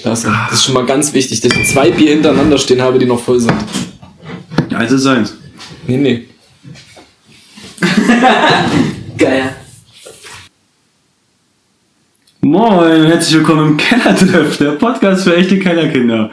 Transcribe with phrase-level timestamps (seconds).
[0.00, 0.32] Klasse.
[0.48, 3.20] Das ist schon mal ganz wichtig, dass ich zwei Bier hintereinander stehen habe, die noch
[3.20, 3.52] voll sind.
[4.74, 5.36] Eins ist eins.
[5.86, 6.26] Nee, nee.
[9.18, 9.56] Geil.
[12.42, 16.30] Moin und herzlich willkommen im Kellertreff, der Podcast für echte Kellerkinder.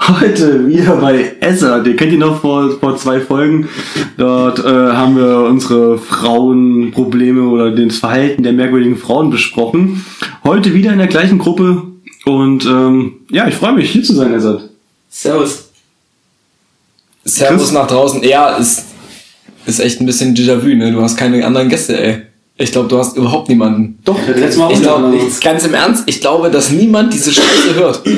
[0.00, 1.82] Heute wieder bei Esser.
[1.82, 3.68] Den kennt ihr noch vor, vor zwei Folgen.
[4.16, 10.06] Dort äh, haben wir unsere Frauenprobleme oder das Verhalten der merkwürdigen Frauen besprochen.
[10.42, 11.89] Heute wieder in der gleichen Gruppe.
[12.24, 14.62] Und ähm, ja, ich freue mich, hier zu sein, Esser.
[15.08, 15.70] Servus.
[17.24, 17.72] Servus Chris?
[17.72, 18.22] nach draußen.
[18.22, 18.84] Ja, ist,
[19.66, 20.92] ist echt ein bisschen Déjà-vu, ne?
[20.92, 22.22] Du hast keine anderen Gäste, ey.
[22.60, 23.98] Ich glaube, du hast überhaupt niemanden.
[24.04, 27.74] Doch, letztes Mal Ich glaube, ich, ganz im Ernst, ich glaube, dass niemand diese Scheiße
[27.74, 28.02] hört.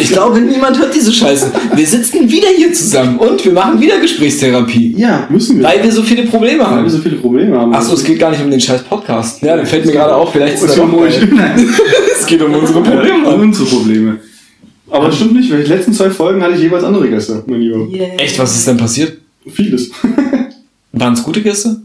[0.00, 1.50] Ich glaube, niemand hört diese Scheiße.
[1.74, 4.94] Wir sitzen wieder hier zusammen und wir machen wieder Gesprächstherapie.
[4.96, 5.64] Ja, müssen wir.
[5.66, 6.88] Weil wir so viele Probleme Weil wir haben.
[6.88, 7.74] so viele Probleme haben.
[7.74, 9.42] Achso, es geht gar nicht um den scheiß Podcast.
[9.42, 11.18] Ja, dann fällt mir gerade auf, vielleicht ist Es um euch.
[11.32, 11.68] Nein.
[12.16, 13.28] Es geht um unsere Probleme.
[13.28, 14.18] Um unsere Probleme.
[14.88, 17.60] Aber das stimmt nicht, weil die letzten zwei Folgen hatte ich jeweils andere Gäste, mein
[17.60, 17.88] Lieber.
[18.18, 19.18] Echt, was ist denn passiert?
[19.50, 19.90] Vieles.
[20.92, 21.76] Waren es gute Gäste?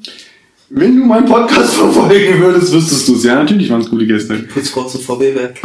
[0.76, 3.24] Wenn du meinen Podcast verfolgen würdest, wüsstest du es.
[3.24, 4.34] Ja, natürlich waren es gute Gäste.
[4.52, 5.60] Putzfrau und VW-Werk.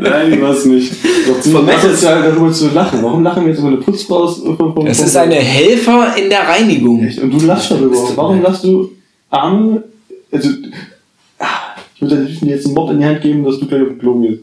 [0.00, 0.92] Nein, war es nicht.
[1.26, 2.98] Doch Von was Metal- ist ja darüber zu lachen?
[3.02, 4.24] Warum lachen wir jetzt über eine Putzfrau?
[4.24, 4.42] aus-
[4.86, 7.00] Es ist eine Helfer in der Reinigung.
[7.04, 7.20] Echt?
[7.20, 7.96] Und du lachst darüber.
[8.16, 8.90] Warum lachst du
[9.30, 9.84] arme...
[10.32, 10.48] Also,
[11.38, 11.46] ah,
[11.94, 13.98] ich würde dir jetzt einen Mob in die Hand geben, dass du gleich auf den
[13.98, 14.42] Klo gehst.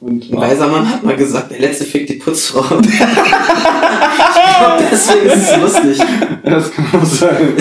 [0.00, 2.62] Und, Ein weiser Mann hat mal gesagt, der letzte fickt die Putzfrau.
[2.80, 5.98] ich glaube, deswegen ist es lustig.
[6.42, 7.54] das kann auch sein.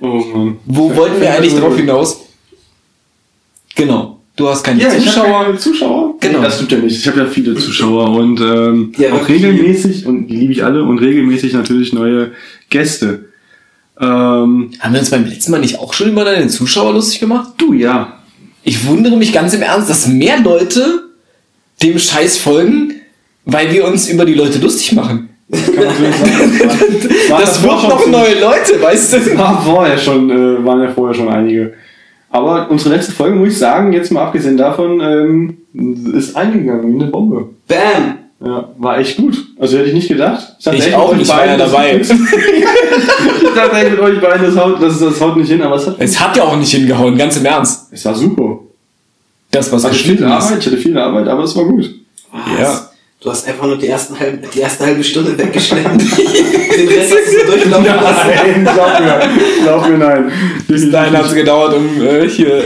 [0.00, 0.56] Oh Mann.
[0.66, 2.20] Wo wollten wir eigentlich drauf hinaus?
[3.74, 4.20] Genau.
[4.36, 5.26] Du hast keine Ja, ich Zuschauer.
[5.34, 6.14] habe keine Zuschauer.
[6.20, 6.38] Genau.
[6.38, 6.96] Nee, das stimmt ja nicht.
[6.98, 10.84] Ich habe ja viele Zuschauer und ähm, Ja, auch regelmäßig, und die liebe ich alle,
[10.84, 12.30] und regelmäßig natürlich neue
[12.70, 13.26] Gäste.
[14.00, 17.52] Ähm, Haben wir uns beim letzten Mal nicht auch schon über deine Zuschauer lustig gemacht?
[17.58, 18.18] du, ja.
[18.64, 21.10] Ich wundere mich ganz im Ernst, dass mehr Leute
[21.82, 22.94] dem Scheiß folgen,
[23.44, 25.28] weil wir uns über die Leute lustig machen.
[25.48, 25.68] Das
[27.62, 29.18] war- wird noch neue Leute, weißt du?
[29.38, 31.74] War vorher schon, äh, waren ja vorher schon einige.
[32.30, 35.58] Aber unsere letzte Folge, muss ich sagen, jetzt mal abgesehen davon, ähm,
[36.14, 37.50] ist eingegangen wie eine Bombe.
[37.68, 38.18] Bam!
[38.44, 39.36] Ja, war echt gut.
[39.60, 40.56] Also hätte ich nicht gedacht.
[40.64, 41.96] dachte Ich echt, auch nicht, war ja dabei.
[42.00, 42.08] ich
[43.54, 45.96] dachte echt mit euch beiden, das haut, das, das haut nicht hin, aber es hat.
[45.98, 47.88] Es hat ja auch nicht hingehauen, ganz im Ernst.
[47.92, 48.58] Es war super.
[49.52, 50.44] Das, was Ich hatte viel geschnitten ist.
[50.44, 51.94] Arbeit, ich hatte viel Arbeit, aber es war gut.
[52.32, 52.60] Was?
[52.60, 52.88] Ja.
[53.20, 55.96] Du hast einfach nur die, ersten halb, die erste halbe Stunde weggeschnitten.
[55.98, 58.30] Den Rest hast du durchlaufen lassen.
[58.34, 59.20] Nein, glaub mir,
[59.62, 60.32] glaub mir, nein.
[60.66, 62.64] Bis dahin hat es gedauert, um äh, hier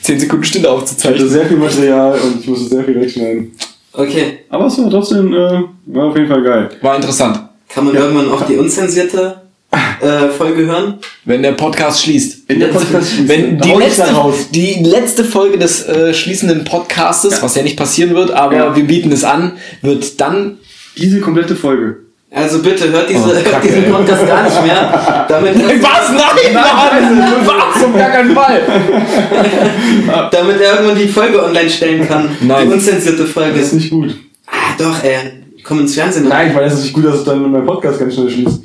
[0.00, 1.28] 10 Sekunden Stille Ich hatte aufzuzeichnen.
[1.28, 3.52] sehr viel Material und ich musste sehr viel wegschneiden.
[3.92, 4.38] Okay.
[4.48, 6.70] Aber es war trotzdem, äh, war auf jeden Fall geil.
[6.80, 7.40] War interessant.
[7.68, 9.41] Kann man irgendwann auch die unzensierte
[9.72, 10.98] äh, Folge hören?
[11.24, 12.48] Wenn der Podcast schließt.
[12.48, 14.04] Wenn der Podcast schließt, Wenn die letzte,
[14.52, 18.76] die letzte Folge des äh, schließenden Podcastes, was ja nicht passieren wird, aber Ja.
[18.76, 20.58] wir bieten es an, wird dann.
[20.96, 21.96] Diese komplette Folge.
[22.34, 23.90] Also bitte hört, diese, Oh, Kacke, hört diesen ey.
[23.90, 25.26] Podcast gar nicht mehr.
[25.28, 26.08] Damit, Was?
[26.10, 27.44] Nein, Mann!
[27.46, 27.84] Was?
[27.84, 28.62] Auf gar keinen Fall!
[30.30, 32.30] damit er irgendwann die Folge online stellen kann.
[32.40, 32.68] Nein.
[32.68, 33.58] Die unzensierte Folge.
[33.58, 34.14] Das ist nicht gut.
[34.46, 35.18] Ah, doch, ey.
[35.62, 36.26] Komm ins Fernsehen.
[36.28, 38.61] Nein, ich weiß, es ist nicht gut, dass es dann mein Podcast ganz schnell schließt.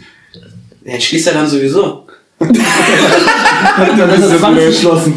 [0.87, 2.03] Ja, schließt er dann sowieso.
[2.39, 4.67] Dann ist so das Band blöd.
[4.67, 5.13] geschlossen.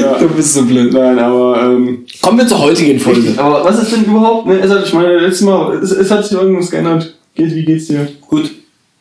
[0.00, 0.18] Ja.
[0.18, 0.92] Du bist so blöd.
[0.92, 3.34] Nein, aber, ähm, Kommen wir zur heutigen Folge.
[3.36, 6.32] aber was ist denn überhaupt, ne, also ich meine, letztes Mal, es, es hat sich
[6.38, 7.14] irgendwas geändert.
[7.34, 8.06] Geht, wie geht's dir?
[8.20, 8.52] Gut.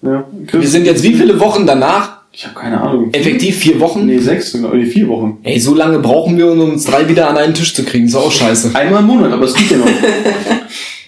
[0.02, 0.24] Ja.
[0.48, 0.62] Chris?
[0.62, 2.22] Wir sind jetzt wie viele Wochen danach?
[2.32, 3.10] Ich habe keine Ahnung.
[3.14, 4.06] Effektiv vier Wochen?
[4.06, 5.38] Nee, sechs, sogar, nee, vier Wochen.
[5.44, 8.06] Ey, so lange brauchen wir, um uns drei wieder an einen Tisch zu kriegen.
[8.08, 8.72] Ist auch scheiße.
[8.74, 9.86] Einmal im Monat, aber es geht ja noch.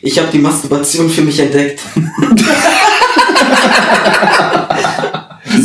[0.05, 1.79] Ich habe die Masturbation für mich entdeckt.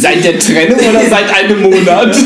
[0.09, 2.17] Seit der Trennung oder seit einem Monat?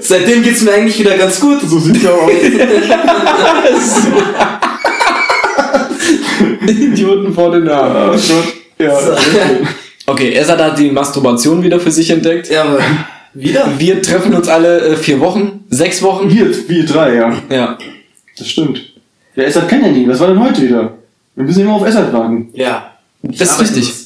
[0.00, 1.60] Seitdem geht's mir eigentlich wieder ganz gut.
[1.62, 4.02] so sieht's ja auch aus.
[6.68, 8.12] Idioten vor den Namen.
[8.12, 8.54] Gott.
[8.78, 9.00] Ja.
[9.00, 9.16] So.
[10.06, 12.50] Okay, Esad hat die Masturbation wieder für sich entdeckt.
[12.50, 12.80] Ja, aber
[13.34, 13.68] wieder?
[13.78, 16.30] Wir treffen uns alle äh, vier Wochen, sechs Wochen.
[16.30, 17.32] Wir, wir drei, ja.
[17.50, 17.78] Ja.
[18.36, 18.92] Das stimmt.
[19.34, 20.06] Ja, Essert kann ja nie.
[20.06, 20.92] Was war denn heute wieder?
[21.34, 22.50] Wir müssen immer auf Essert warten.
[22.52, 22.92] Ja.
[23.22, 24.01] Ich Das ist richtig.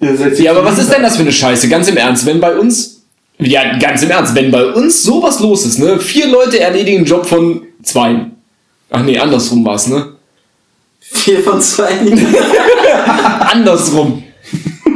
[0.00, 0.38] Das.
[0.38, 1.68] Ja, aber was ist denn das für eine Scheiße?
[1.68, 3.02] Ganz im Ernst, wenn bei uns,
[3.38, 5.98] ja, ganz im Ernst, wenn bei uns sowas los ist, ne?
[5.98, 8.26] Vier Leute erledigen einen Job von zwei.
[8.90, 10.14] Ach nee, andersrum war's, ne?
[11.00, 11.88] Vier von zwei.
[13.52, 14.22] Andersrum.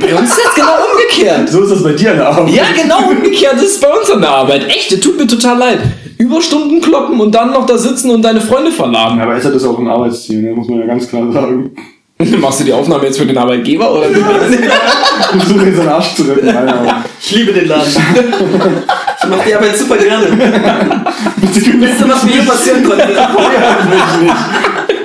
[0.00, 1.48] Bei uns ist das genau umgekehrt.
[1.48, 2.54] So ist das bei dir an der Arbeit.
[2.54, 4.68] Ja, genau umgekehrt ist es bei uns an der Arbeit.
[4.68, 5.80] Echt, das tut mir total leid.
[6.18, 9.20] Überstunden kloppen und dann noch da sitzen und deine Freunde verladen.
[9.20, 10.52] Aber ist auch ein Arbeitsziel, ne?
[10.52, 11.74] muss man ja ganz klar sagen.
[12.38, 14.08] Machst du die Aufnahme jetzt für den Arbeitgeber oder?
[14.10, 14.16] Ich
[15.42, 16.48] versuche jetzt seinen Arsch zu retten.
[16.48, 17.92] Aber Ich liebe den Laden.
[19.24, 20.26] Ich mach die Arbeit super gerne.
[20.26, 23.08] Bitte Das Beste, was mir hier passieren konnte.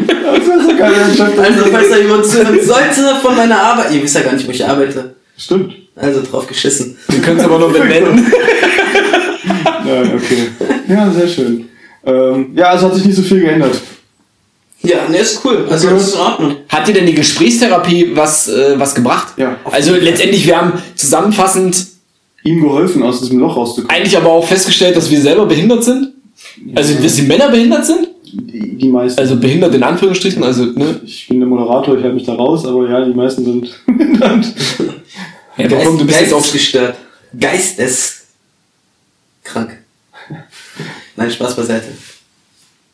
[0.10, 0.94] Das ist so geil.
[1.38, 3.92] Also, falls da jemand zuhören sollte von meiner Arbeit.
[3.94, 5.16] Ihr wisst ja gar nicht, wo ich arbeite.
[5.38, 5.74] Stimmt.
[5.96, 6.98] Also drauf geschissen.
[7.08, 8.32] Wir können es aber noch benennen.
[9.86, 10.50] Nein, okay.
[10.88, 11.70] Ja, sehr schön.
[12.06, 13.80] Ähm, ja, also hat sich nicht so viel geändert.
[14.82, 15.68] Ja, ne, ist cool.
[15.70, 15.96] Also, Okay.
[15.98, 16.56] das ist in Ordnung.
[16.70, 19.34] Hat dir denn die Gesprächstherapie was, äh, was gebracht?
[19.38, 19.58] Ja.
[19.66, 21.86] Also letztendlich, wir haben zusammenfassend
[22.44, 23.90] Ihm geholfen, aus diesem Loch rauszukommen.
[23.96, 26.14] eigentlich aber auch festgestellt, dass wir selber behindert sind.
[26.76, 28.08] Also, dass die Männer behindert sind.
[28.24, 29.20] Die, die meisten.
[29.20, 31.02] Also behindert in Anführungsstrichen, also, ne?
[31.04, 34.46] ich bin der Moderator, ich halte mich da raus, aber ja, die meisten sind behindert.
[35.58, 36.96] Ja, komm, du bist jetzt auch Geistesgestört.
[37.38, 38.24] Geisteskrank.
[41.18, 41.88] Nein, Spaß beiseite.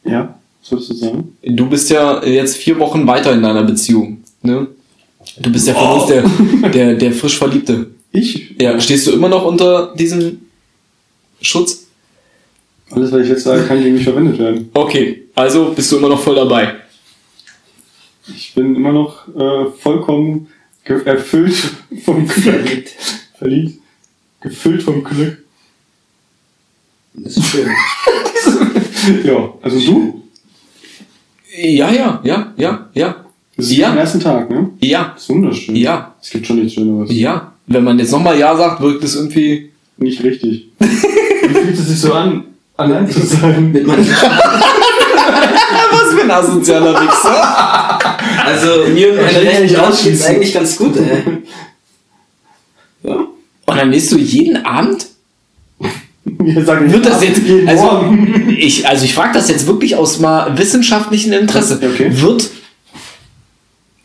[0.04, 0.36] Ja,
[0.68, 1.38] sollst du sagen?
[1.44, 4.24] Du bist ja jetzt vier Wochen weiter in deiner Beziehung.
[4.42, 4.68] Ne?
[5.40, 6.02] Du bist ja von Wow.
[6.02, 6.08] uns
[6.62, 7.92] der, der, der frisch Verliebte.
[8.12, 8.56] Ich?
[8.60, 10.42] Ja, stehst du immer noch unter diesem
[11.42, 11.86] Schutz?
[12.92, 14.70] Alles, was ich jetzt sage, kann gegen mich verwendet werden.
[14.74, 16.76] Okay, also bist du immer noch voll dabei.
[18.28, 20.48] Ich bin immer noch äh, vollkommen
[20.84, 21.56] erfüllt
[22.04, 22.44] vom Glück.
[22.54, 22.90] Verliebt.
[23.38, 23.80] Verliebt.
[24.42, 25.38] Gefüllt vom Glück.
[27.14, 27.68] Das ist schön.
[29.24, 30.24] Ja, also du?
[31.58, 33.16] Ja, ja, ja, ja, ja.
[33.58, 33.92] Das ist Ja.
[33.92, 34.70] am ersten Tag, ne?
[34.82, 35.76] Ja, Das ist wunderschön.
[35.76, 37.10] ja, Es gibt schon nichts Schöneres.
[37.12, 37.52] ja.
[37.68, 39.72] Wenn man jetzt nochmal Ja sagt, wirkt es irgendwie.
[39.98, 40.68] Nicht richtig.
[40.80, 42.44] Wie fühlt es sich so an,
[42.78, 43.72] allein zu sein?
[43.72, 43.98] Mit Was
[46.14, 48.00] für ein asozialer Wichser.
[48.46, 50.26] Also, mir und Ich meine will ja rechten nicht Hand geht's ausschließen.
[50.28, 51.24] eigentlich ganz gut, ey.
[53.04, 53.16] Ja.
[53.16, 55.08] Und dann nächst du jeden Abend?
[56.56, 57.42] Wir sagen Wird das jetzt.
[57.44, 58.56] jeden Also, Morgen.
[58.58, 61.80] ich, also ich frage das jetzt wirklich aus mal wissenschaftlichem Interesse.
[61.82, 62.08] Okay.
[62.10, 62.50] Wird.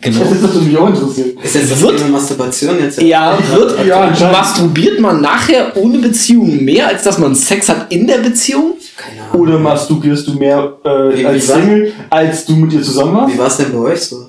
[0.03, 0.21] Genau.
[0.25, 1.39] Das hat mich auch interessiert.
[1.45, 3.03] Ist das Wird- Masturbation jetzt?
[3.03, 3.87] Ja, wird.
[3.87, 8.77] Ja, masturbiert man nachher ohne Beziehung mehr, als dass man Sex hat in der Beziehung?
[8.97, 9.43] Keine Ahnung.
[9.43, 13.35] Oder masturbierst du mehr äh, als Single, als du mit ihr zusammen warst?
[13.35, 14.27] Wie war es denn bei euch so?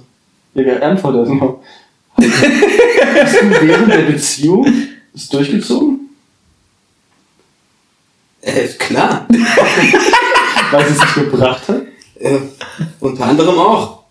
[0.55, 1.53] Ja, ja, Antwort erstmal.
[2.17, 4.67] Hast du während der Beziehung
[5.15, 6.00] es durchgezogen?
[8.41, 9.27] Äh, klar.
[10.71, 11.81] Weil sie es sich gebracht hat?
[12.19, 12.37] Äh,
[12.99, 14.01] unter anderem auch.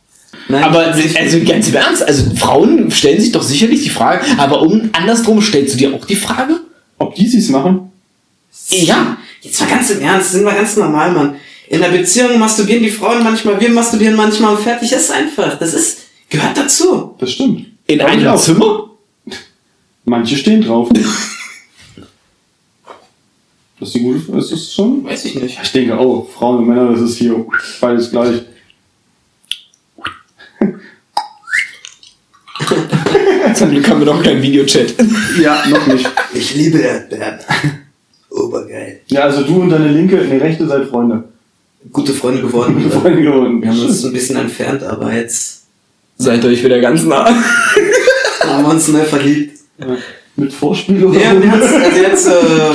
[0.49, 4.63] Nein, Aber also ganz im Ernst, also Frauen stellen sich doch sicherlich die Frage, aber
[4.63, 6.61] um, andersrum stellst du dir auch die Frage?
[6.99, 7.93] Ob die es machen?
[8.69, 9.17] Ja.
[9.43, 11.37] Jetzt mal ganz im Ernst, sind wir ganz normal, Mann.
[11.69, 15.57] In der Beziehung masturbieren die Frauen manchmal, wir masturbieren manchmal und fertig ist einfach.
[15.59, 15.99] Das ist,
[16.29, 17.15] gehört dazu.
[17.19, 17.67] Das stimmt.
[17.87, 18.37] In einem.
[18.37, 18.91] Zimmer?
[20.05, 20.89] Manche stehen drauf.
[23.81, 25.05] Das ist die gute, das ist schon.
[25.05, 25.59] Weiß ich nicht.
[25.63, 27.47] Ich denke auch, Frauen und Männer, das ist hier
[27.81, 28.43] beides gleich.
[33.55, 34.95] Zum Glück haben wir doch keinen Videochat.
[35.41, 36.09] Ja, noch nicht.
[36.35, 37.39] Ich liebe Erdbeeren.
[38.31, 39.01] Obergeil.
[39.09, 41.25] Ja, also du und deine linke, ne rechte seid Freunde.
[41.91, 42.75] Gute Freunde geworden.
[42.75, 43.63] Gute Freunde geworden.
[43.63, 45.61] Wir haben uns ein bisschen entfernt, aber jetzt
[46.21, 47.25] Seid euch wieder ganz nah.
[48.45, 49.59] haben wir uns neu verliebt.
[49.79, 49.97] Ja.
[50.37, 52.75] Mit Vorspiel oder Ja, jetzt, also jetzt äh,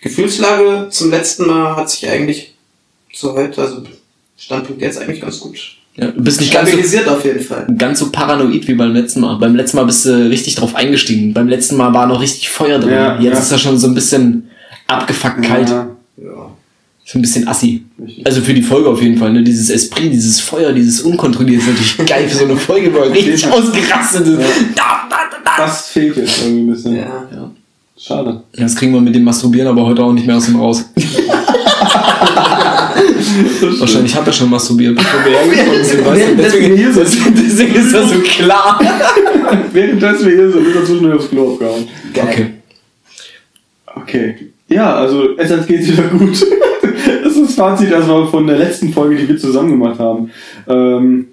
[0.00, 2.54] Gefühlslage zum letzten Mal hat sich eigentlich
[3.12, 3.82] zu heute, also
[4.36, 5.58] Standpunkt jetzt eigentlich ganz gut
[5.96, 7.66] Ja, du bist nicht ganz so, stabilisiert auf jeden Fall.
[7.76, 9.36] ganz so paranoid wie beim letzten Mal.
[9.36, 11.34] Beim letzten Mal bist du richtig drauf eingestiegen.
[11.34, 12.90] Beim letzten Mal war noch richtig Feuer drin.
[12.92, 13.40] Ja, Jetzt ja.
[13.40, 14.48] ist er schon so ein bisschen
[14.86, 15.68] abgefuckt kalt.
[15.68, 16.50] Ja, Ja.
[17.04, 17.82] So ein bisschen assi.
[18.24, 19.42] Also für die Folge auf jeden Fall, ne?
[19.42, 23.10] Dieses Esprit, dieses Feuer, dieses Unkontrollierte ist natürlich geil für so eine Folge, wo er
[23.14, 24.38] richtig ausgerastet ist.
[24.76, 25.64] Da, da, da, da.
[25.64, 26.96] Das fehlt jetzt irgendwie ein bisschen.
[26.96, 27.50] Ja.
[27.98, 28.04] Ja.
[28.16, 28.42] Schade.
[28.52, 30.84] Das kriegen wir mit dem Masturbieren aber heute auch nicht mehr aus dem raus.
[33.78, 36.04] Wahrscheinlich hat er schon masturbiert, bevor wir hergekommen sind.
[36.04, 36.36] Weißt du?
[36.36, 38.80] Deswegen hier Deswegen, deswegen ist das so klar.
[39.72, 41.88] Währenddessen wir hier sind, ist er zwischendurch aufs Klo aufgehauen.
[42.14, 42.46] Okay.
[43.94, 44.34] Okay.
[44.68, 46.44] Ja, also es geht wieder gut.
[47.24, 50.30] Das ist das Fazit erstmal von der letzten Folge, die wir zusammen gemacht haben.
[50.68, 51.28] Ähm,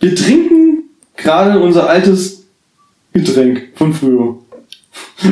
[0.00, 0.84] wir trinken
[1.16, 2.44] gerade unser altes
[3.12, 4.36] Getränk von früher,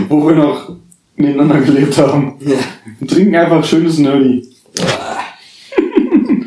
[0.08, 0.76] wo wir noch
[1.16, 2.34] nebeneinander gelebt haben.
[2.40, 2.56] Ja.
[2.98, 4.48] Wir trinken einfach schönes Nerdy.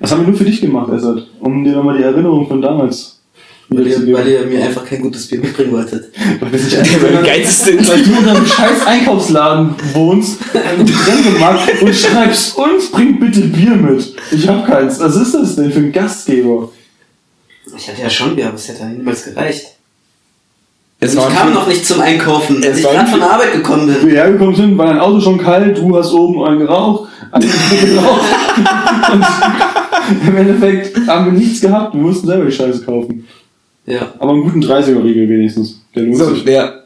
[0.00, 3.20] Das haben wir nur für dich gemacht, Essert, um dir nochmal die Erinnerung von damals
[3.68, 6.10] Weil, ihr, weil ihr mir einfach kein gutes Bier mitbringen wolltet.
[6.40, 7.88] Weil wir sich Weil wir geizig sind.
[7.88, 14.14] Weil du in einem scheiß Einkaufsladen wohnst, Getränkemarkt und schreibst, uns bringt bitte Bier mit.
[14.30, 14.98] Ich hab keins.
[15.00, 16.70] Was ist das denn für ein Gastgeber?
[17.76, 19.77] Ich hatte ja schon Bier, aber es hätte niemals gereicht.
[21.00, 23.86] Es ich kam noch nicht zum Einkaufen, Es als ich gerade von der Arbeit gekommen
[23.86, 24.08] bin.
[24.08, 28.24] Wir hergekommen sind, war dein Auto schon kalt, du hast oben einen geraucht, einen geraucht.
[30.10, 33.26] Und im Endeffekt haben wir nichts gehabt, wir mussten selber die Scheiße kaufen.
[33.86, 34.12] Ja.
[34.18, 35.80] Aber einen guten 30er-Riegel wenigstens.
[35.94, 36.44] Der lohnt So, sich.
[36.44, 36.84] der,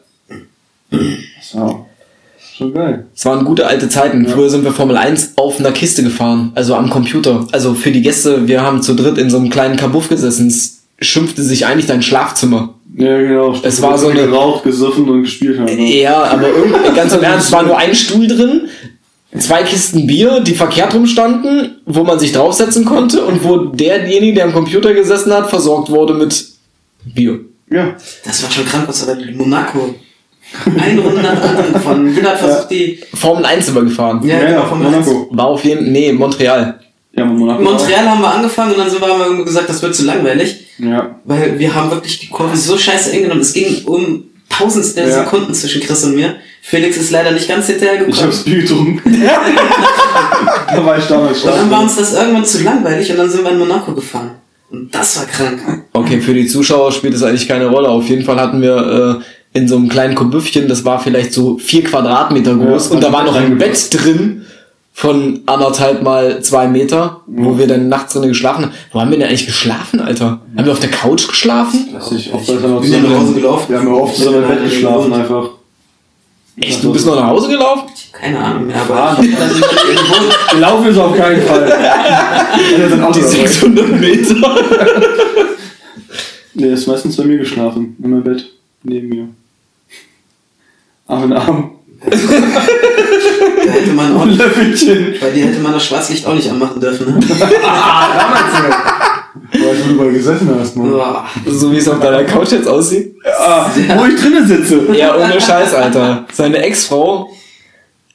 [1.41, 1.87] So.
[2.55, 3.07] Schon geil.
[3.17, 4.29] Es waren gute alte Zeiten.
[4.29, 7.47] Früher sind wir Formel 1 auf einer Kiste gefahren, also am Computer.
[7.51, 10.49] Also für die Gäste, wir haben zu dritt in so einem kleinen Kabuff gesessen.
[10.49, 12.75] Es schimpfte sich eigentlich dein Schlafzimmer.
[12.97, 13.55] Ja, genau.
[13.63, 15.65] Es war so eine- geraucht, gesoffen und gespielt haben.
[15.67, 16.01] ne?
[16.03, 18.69] Ja, aber irgendwie, ganz im Ernst, es war nur ein Stuhl drin,
[19.39, 24.45] zwei Kisten Bier, die verkehrt rumstanden, wo man sich draufsetzen konnte und wo derjenige, der
[24.45, 26.45] am Computer gesessen hat, versorgt wurde mit
[27.15, 27.41] Bier.
[27.71, 27.95] Ja.
[28.25, 29.95] Das war schon krank, was war denn Monaco?
[30.79, 32.15] Eine Runde nach der anderen von.
[32.15, 32.99] Jeder hat versucht, die.
[33.15, 34.21] Formel 1 sind wir gefahren.
[34.23, 35.29] Ja, Ja, genau, ja, von Monaco.
[35.31, 36.79] War auf jeden nee, Montreal.
[37.15, 37.63] Ja, Monaco.
[37.63, 40.05] Montreal haben wir angefangen und dann sind wir, haben wir irgendwie gesagt, das wird zu
[40.05, 40.67] langweilig.
[40.79, 41.17] Ja.
[41.25, 43.43] Weil wir haben wirklich die Kurve so scheiße eng genommen.
[43.43, 45.25] Es ging um Tausendstel Ja.
[45.25, 46.37] Sekunden zwischen Chris und mir.
[46.63, 48.45] Felix ist leider nicht ganz hinterher Ich hab's.
[48.45, 49.03] Bier getrunken.
[50.69, 51.85] da war ich damals Und dann war schon.
[51.89, 54.31] uns das irgendwann zu langweilig und dann sind wir in Monaco gefahren.
[54.71, 55.85] Und das war krank.
[55.93, 57.89] Okay, für die Zuschauer spielt es eigentlich keine Rolle.
[57.89, 59.21] Auf jeden Fall hatten wir
[59.55, 63.01] äh, in so einem kleinen Kubüffchen, das war vielleicht so vier Quadratmeter groß Ja, und
[63.03, 63.59] da hat war noch ein.
[63.59, 64.47] Bett drin
[64.93, 68.73] von anderthalb mal zwei Meter, wo wir dann nachts drin geschlafen haben.
[68.93, 70.41] Wo haben wir denn eigentlich geschlafen, Alter?
[70.57, 71.89] Haben wir auf der Couch geschlafen?
[71.93, 73.67] Weiß ich, oft Ich sind wir bin ja nach Hause gelaufen.
[73.71, 75.49] Wir haben ja oft zusammen im Bett geschlafen einfach.
[76.61, 77.89] Echt, du bist noch nach Hause gelaufen?
[78.13, 80.55] Keine Ahnung mehr, Ah, aber irgendwo.
[80.55, 81.65] Gelaufen ist auf keinen Fall.
[82.79, 83.21] Die dabei.
[83.21, 84.37] 600 Meter.
[86.55, 87.97] Nee, ist meistens bei mir geschlafen.
[88.03, 88.45] In meinem Bett.
[88.83, 89.29] Neben mir.
[91.07, 91.71] Arm in Arm.
[92.05, 95.15] Da hätte man auch nicht, Löffelchen.
[95.21, 97.21] bei dir hätte man das Schwarzlicht auch nicht anmachen dürfen, ne?
[99.53, 100.91] Weil du überall gesessen hast, Mann.
[100.91, 101.27] Boah.
[101.47, 103.15] So wie es auf deiner Couch jetzt aussieht.
[103.39, 103.67] Ah,
[103.97, 104.81] wo ich drinnen sitze.
[104.95, 106.25] Ja, ohne Scheiß, Alter.
[106.33, 107.31] Seine Ex-Frau,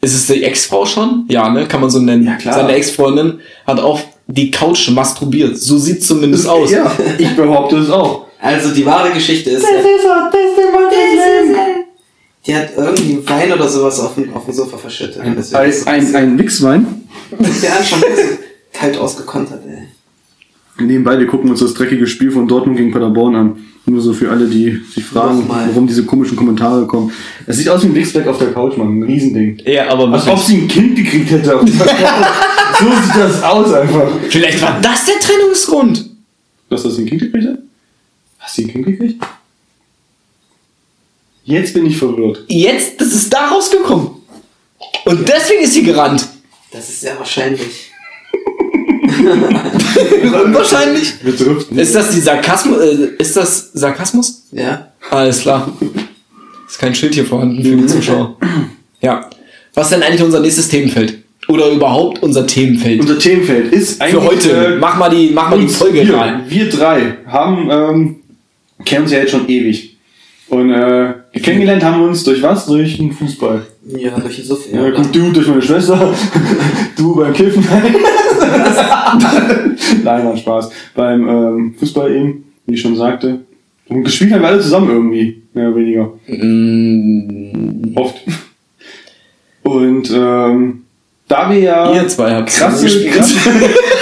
[0.02, 1.26] ist es die Ex-Frau schon?
[1.30, 1.68] Ja, ne?
[1.68, 2.26] Kann man so nennen.
[2.26, 2.56] Ja, klar.
[2.56, 5.58] Seine Ex-Freundin hat auf die Couch masturbiert.
[5.58, 6.72] So sieht zumindest aus.
[6.72, 8.26] Ja, ich behaupte es auch.
[8.40, 11.87] Also die wahre Geschichte ist, ja, ist er, das ist der Mann
[12.48, 15.20] die hat irgendwie Wein oder sowas auf dem, auf dem Sofa verschüttet.
[15.20, 16.86] Ein, ein, ist ein, ein Wichswein.
[17.62, 18.38] der hat schon ein bisschen
[18.72, 19.88] kalt ausgekontert, ey.
[20.80, 23.58] Nebenbei, wir gucken uns das dreckige Spiel von Dortmund gegen Paderborn an.
[23.86, 27.12] Nur so für alle, die sich fragen, warum diese komischen Kommentare kommen.
[27.46, 29.00] Es sieht aus wie ein Wichsfleck auf der Couch, Mann.
[29.00, 29.62] Ein Riesending.
[29.66, 31.98] Ja, aber Als ob sie ein Kind gekriegt hätte auf dieser Couch.
[32.80, 34.10] so sieht das aus einfach.
[34.30, 36.10] Vielleicht war das der Trennungsgrund.
[36.70, 37.60] Dass das ein Kind gekriegt hat?
[38.40, 39.24] Hast du ein Kind gekriegt?
[41.48, 42.44] Jetzt bin ich verwirrt.
[42.50, 44.10] Jetzt, das ist da rausgekommen.
[45.06, 46.28] Und deswegen ist sie gerannt.
[46.72, 47.90] Das ist sehr wahrscheinlich.
[50.52, 51.14] Wahrscheinlich.
[51.24, 51.80] Wir driften.
[51.80, 52.80] Ist das die Sarkasmus?
[52.82, 54.44] Äh, ist das Sarkasmus?
[54.52, 54.92] Ja.
[55.10, 55.72] Alles klar.
[56.68, 58.36] Ist kein Schild hier vorhanden für die Zuschauer.
[59.02, 59.30] Ja.
[59.74, 61.20] Was ist denn eigentlich unser nächstes Themenfeld?
[61.48, 63.00] Oder überhaupt unser Themenfeld?
[63.00, 64.22] Unser Themenfeld ist eigentlich.
[64.22, 64.52] Für heute.
[64.52, 66.44] äh, mach mal die, mach mal die Folge wir, rein.
[66.50, 68.16] wir drei haben, ähm,
[68.84, 69.96] kennen uns ja jetzt schon ewig.
[70.50, 72.66] Und äh, kennengelernt haben wir uns durch was?
[72.66, 73.68] Durch den Fußball.
[73.98, 74.66] Ja, durch die Suff.
[74.72, 76.14] Ja, gut, du durch meine Schwester,
[76.96, 77.66] du beim Kiffen.
[80.04, 80.70] Nein, war Spaß.
[80.96, 83.40] Beim ähm, Fußball eben, wie ich schon sagte.
[83.90, 86.12] Und gespielt haben wir alle zusammen irgendwie, mehr oder weniger.
[86.28, 88.18] Mm, Oft.
[89.64, 90.84] Und ähm,
[91.28, 93.36] da wir ja Ihr zwei habt krasse, krasse,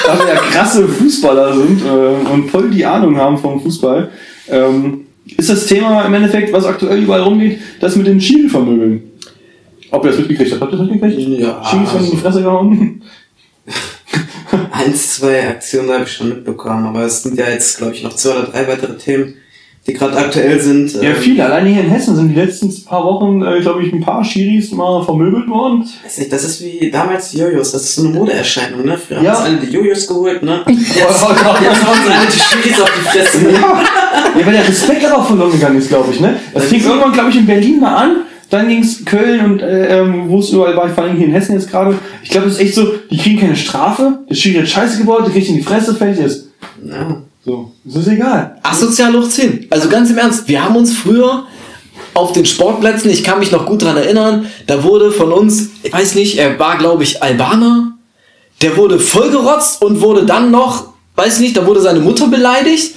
[0.05, 4.11] da wir ja krasse Fußballer sind äh, und voll die Ahnung haben vom Fußball,
[4.49, 5.04] ähm,
[5.37, 9.11] ist das Thema im Endeffekt, was aktuell überall rumgeht, das mit den Schiri-Vermögeln.
[9.91, 11.39] Ob ihr das mitgekriegt habt, habt ihr das mitgekriegt?
[11.39, 13.01] Ja, Schiris werden in die Fresse gehauen.
[14.71, 18.15] Eins, zwei Aktionen habe ich schon mitbekommen, aber es sind ja jetzt, glaube ich, noch
[18.15, 19.35] zwei oder drei weitere Themen,
[19.87, 20.93] die gerade aktuell sind.
[20.95, 21.45] Ja, Ähm, viele.
[21.45, 24.71] Allein hier in Hessen sind die letzten paar Wochen, äh, glaube ich, ein paar Schiris
[24.71, 25.85] mal vermöbelt worden.
[26.03, 28.97] Weiß nicht, das ist wie damals Jojos, das ist so eine Modeerscheinung, ne?
[28.97, 29.31] Früher Ja.
[29.33, 30.61] haben uns alle die Jojos geholt, ne?
[30.67, 33.37] Jetzt, jetzt haben uns alle die Schiris auf die Fresse.
[33.43, 33.51] ne?
[34.39, 36.35] Ja, weil der Respekt aber auch verloren gegangen ist, glaube ich, ne?
[36.53, 38.15] Das fing irgendwann, glaube ich, in Berlin mal an.
[38.49, 41.53] Dann ging's Köln und äh, ähm, wo es überall war, vor allem hier in Hessen
[41.53, 41.95] jetzt gerade.
[42.23, 44.19] Ich glaube, das ist echt so, die kriegen keine Strafe.
[44.29, 46.49] Der Schiri hat Scheiße gebaut, der kriegt in die Fresse, fertig ist.
[46.83, 47.21] Ja.
[47.45, 48.57] So, das ist egal.
[48.63, 49.67] Asozial hoch 10.
[49.69, 51.43] Also ganz im Ernst, wir haben uns früher
[52.15, 55.93] auf den Sportplätzen, ich kann mich noch gut dran erinnern, da wurde von uns, ich
[55.93, 57.91] weiß nicht, er war glaube ich Albaner,
[58.61, 62.95] der wurde vollgerotzt und wurde dann noch, weiß nicht, da wurde seine Mutter beleidigt.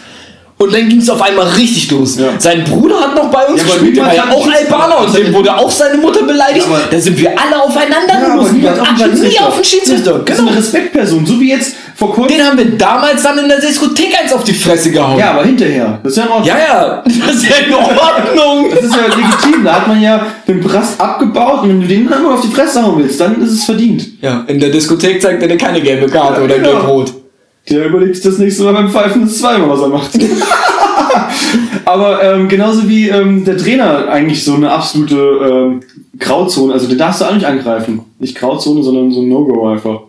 [0.60, 2.18] Und dann ging es auf einmal richtig los.
[2.18, 2.30] Ja.
[2.36, 5.32] Sein Bruder hat noch bei uns Ja, gespielt, der war ja auch Albaner und dem
[5.32, 6.66] wurde auch seine Mutter beleidigt.
[6.68, 8.52] Ja, da sind wir alle aufeinander gelost.
[8.54, 10.18] niemand aber nie auf den Schiedsrichter.
[10.18, 10.50] Das ist Genau.
[10.50, 12.36] eine Respektperson, so wie jetzt vor kurzem.
[12.36, 15.18] Den haben wir damals dann in der Diskothek eins auf die Fresse gehauen.
[15.18, 15.98] Ja, aber hinterher.
[16.04, 16.46] Das ist ja in Ordnung.
[16.46, 18.70] Ja, ja, das ist ja in Ordnung.
[18.72, 19.64] Das ist ja legitim.
[19.64, 22.54] Da hat man ja den Brast abgebaut und wenn du den dann mal auf die
[22.54, 24.06] Fresse hauen willst, dann ist es verdient.
[24.22, 26.70] Ja, in der Diskothek zeigt er dir keine gelbe Karte Ja, oder genau.
[26.70, 27.14] gelb-rot.
[27.68, 30.10] Der überlegt sich das nächste Mal beim Pfeifen das zweimal, was er macht.
[31.84, 35.80] Aber ähm, genauso wie ähm, der Trainer eigentlich so eine absolute ähm,
[36.16, 38.02] Grauzone, also den darfst du auch nicht angreifen.
[38.20, 40.02] Nicht Grauzone, sondern so ein No-Go einfach.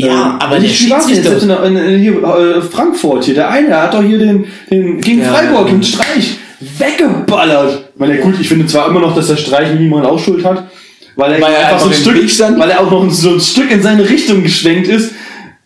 [0.00, 0.78] Ja, Ähm, aber der jetzt?
[0.78, 4.18] Schiedsrichter- Selbst in, in, in, hier, äh, Frankfurt hier, der eine, der hat doch hier
[4.18, 7.84] den, den gegen Ja, Freiburg im Streich weggeballert.
[7.94, 10.68] Ich meine, gut, ich finde zwar immer noch, dass der Streich niemand auch Schuld hat,
[11.16, 13.70] weil er, Weil er einfach so ein Stück, weil er auch noch so ein Stück
[13.72, 15.12] in seine Richtung geschwenkt ist.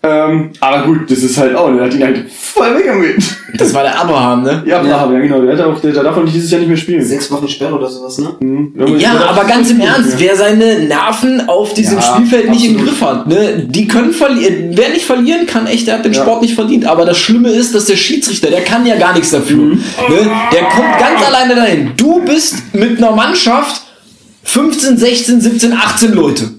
[0.05, 3.23] Ähm, aber gut, das ist halt auch, der hat ihn halt voll weggemäht.
[3.55, 4.65] Das war der Abraham, ne?
[4.67, 5.13] Ja, ja.
[5.13, 7.05] ja genau, der, hat auch, der, der darf auch nicht dieses Jahr nicht mehr spielen.
[7.05, 8.35] Sechs Wochen Sperre oder sowas, ne?
[8.41, 8.73] Mhm.
[8.99, 12.99] Ja, aber ganz im Ernst, wer seine Nerven auf diesem Ja, Spielfeld nicht im absolut.
[12.99, 14.71] Griff hat, ne, die können verlieren.
[14.73, 16.23] Wer nicht verlieren kann, echt, der hat den Ja.
[16.23, 16.85] Sport nicht verdient.
[16.87, 19.57] Aber das Schlimme ist, dass der Schiedsrichter, der kann ja gar nichts dafür.
[19.57, 19.85] Mhm.
[20.09, 20.31] Ne?
[20.53, 21.93] Der kommt ganz alleine dahin.
[21.97, 23.83] Du bist mit einer Mannschaft
[24.45, 26.51] 15, 16, 17, 18 Leute.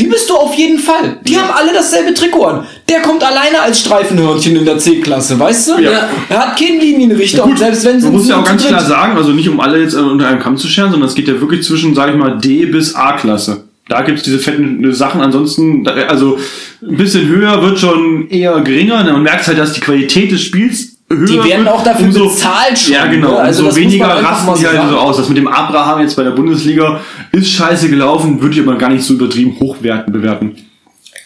[0.00, 1.18] Die bist du auf jeden Fall.
[1.22, 2.66] Die haben alle dasselbe Trikot an.
[2.88, 5.80] Der kommt alleine als Streifenhörnchen in der C-Klasse, weißt du?
[5.82, 6.08] Ja.
[6.28, 9.16] Er hat keinen Linienrichter und selbst wenn sie Man muss ja auch ganz klar sagen,
[9.16, 11.38] also nicht um alle jetzt äh, unter einem Kamm zu scheren, sondern es geht ja
[11.40, 13.64] wirklich zwischen, sage ich mal, D bis A-Klasse.
[13.88, 15.20] Da gibt's diese fetten äh, Sachen.
[15.20, 16.38] Ansonsten, also
[16.82, 19.02] ein bisschen höher wird schon eher geringer.
[19.04, 22.28] Man merkt halt, dass die Qualität des Spiels höher Die werden wird, auch dafür umso-
[22.28, 23.32] bezahlt schon, Ja, genau.
[23.32, 23.38] ne?
[23.38, 25.16] Also umso weniger rasten die halt so aus.
[25.16, 27.00] Das mit dem Abraham jetzt bei der Bundesliga
[27.32, 30.54] ist scheiße gelaufen, würde ich aber gar nicht so übertrieben hochwerten bewerten.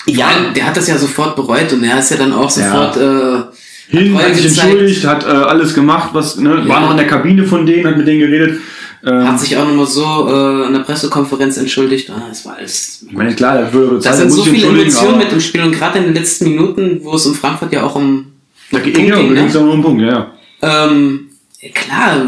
[0.07, 3.43] Ja, Der hat das ja sofort bereut und er ist ja dann auch sofort äh,
[3.89, 6.81] Hin, hat sich entschuldigt, hat äh, alles gemacht, was, ne, war Ja.
[6.81, 8.61] noch in der Kabine von denen, hat mit denen geredet.
[9.05, 12.09] Ähm, Hat sich auch nochmal so äh, in der Pressekonferenz entschuldigt.
[12.09, 13.05] Ah, das war alles.
[13.05, 15.99] Ich meine, klar, der würde Da sind so viele Emotionen mit im Spiel und gerade
[15.99, 18.27] in den letzten Minuten, wo es in Frankfurt ja auch um
[18.71, 19.59] Da geht Punkt ja, ging, ne?
[19.59, 20.87] um einen Punkt, ja, ja.
[20.87, 21.31] Ähm,
[21.75, 22.27] klar,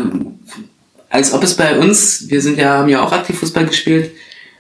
[1.10, 4.10] als ob es bei uns, wir sind ja, haben ja auch aktiv Fußball gespielt,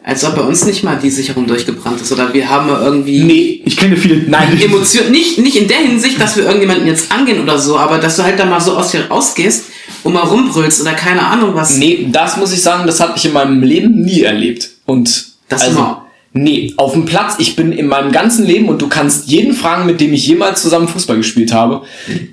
[0.06, 3.62] als ob bei uns nicht mal die Sicherung durchgebrannt ist oder wir haben irgendwie nee,
[3.64, 4.28] Ich kenne viele.
[4.28, 7.96] Nein, Emotionen, nicht, nicht in der Hinsicht, dass wir irgendjemanden jetzt angehen oder so, aber
[7.96, 9.64] dass du halt da mal so aus dir rausgehst
[10.02, 11.78] und mal rumbrüllst oder keine Ahnung was.
[11.78, 14.68] Nee, das muss ich sagen, das habe ich in meinem Leben nie erlebt.
[14.84, 16.03] Und Das also, immer.
[16.34, 19.86] Nee, auf dem Platz, ich bin in meinem ganzen Leben und du kannst jeden fragen,
[19.86, 21.82] mit dem ich jemals zusammen Fußball gespielt habe.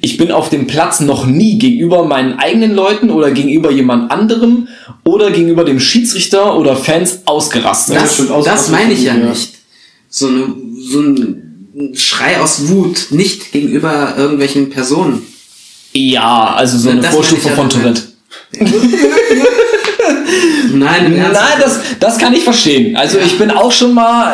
[0.01, 4.67] Ich bin auf dem Platz noch nie gegenüber meinen eigenen Leuten oder gegenüber jemand anderem
[5.05, 7.95] oder gegenüber dem Schiedsrichter oder Fans ausgerastet.
[7.95, 9.29] Das, aus- das meine ich ja ja.
[9.29, 9.53] nicht.
[10.09, 15.21] So, eine, so ein Schrei aus Wut, nicht gegenüber irgendwelchen Personen.
[15.93, 18.01] Ja, also so eine Das Vorstufe meine von ja Tourette.
[20.73, 21.13] Nein.
[21.17, 22.95] Nein, das, das kann ich verstehen.
[22.95, 24.33] Also ich bin auch schon mal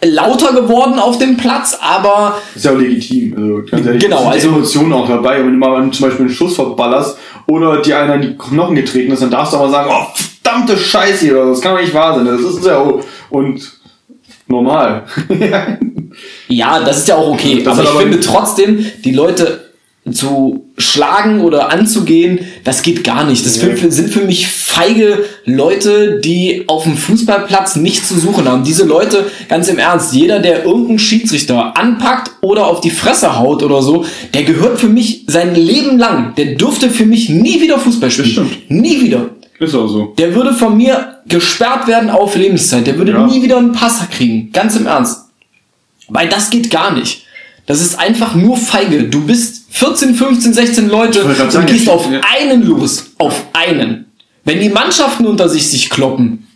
[0.00, 3.34] äh, lauter geworden auf dem Platz, aber ist ja auch legitim.
[3.36, 5.38] Also, ganz ehrlich, Genau, also- Emotionen auch dabei.
[5.38, 9.12] Wenn du mal zum Beispiel einen Schuss verballerst oder dir einer in die Knochen getreten
[9.12, 12.14] ist, dann darfst du aber sagen, oh, verdammte Scheiße hier, das kann doch nicht wahr
[12.16, 12.24] sein.
[12.26, 13.60] Das ist ja auch, und
[14.46, 15.04] normal.
[16.48, 17.62] ja, das ist ja auch okay.
[17.62, 19.69] Das aber ich aber- finde trotzdem, die Leute
[20.10, 23.44] zu schlagen oder anzugehen, das geht gar nicht.
[23.44, 23.76] Das Nee.
[23.90, 28.64] sind für mich feige Leute, die auf dem Fußballplatz nichts zu suchen haben.
[28.64, 33.62] Diese Leute, ganz im Ernst, jeder, der irgendeinen Schiedsrichter anpackt oder auf die Fresse haut
[33.62, 37.78] oder so, der gehört für mich sein Leben lang, der dürfte für mich nie wieder
[37.78, 38.30] Fußball spielen.
[38.30, 38.70] stimmt.
[38.70, 39.30] Nie wieder.
[39.58, 40.14] ist auch so.
[40.16, 42.86] Der würde von mir gesperrt werden auf Lebenszeit.
[42.86, 43.26] Der würde Ja.
[43.26, 44.50] nie wieder einen Pass kriegen.
[44.52, 45.26] Ganz im Ernst.
[46.08, 47.26] Weil das geht gar nicht.
[47.66, 49.04] Das ist einfach nur feige.
[49.04, 52.20] Du bist 14, 15, 16 Leute und sagen, gehst auf ja.
[52.38, 53.06] einen los.
[53.18, 54.06] Auf einen.
[54.44, 56.46] Wenn die Mannschaften unter sich sich kloppen,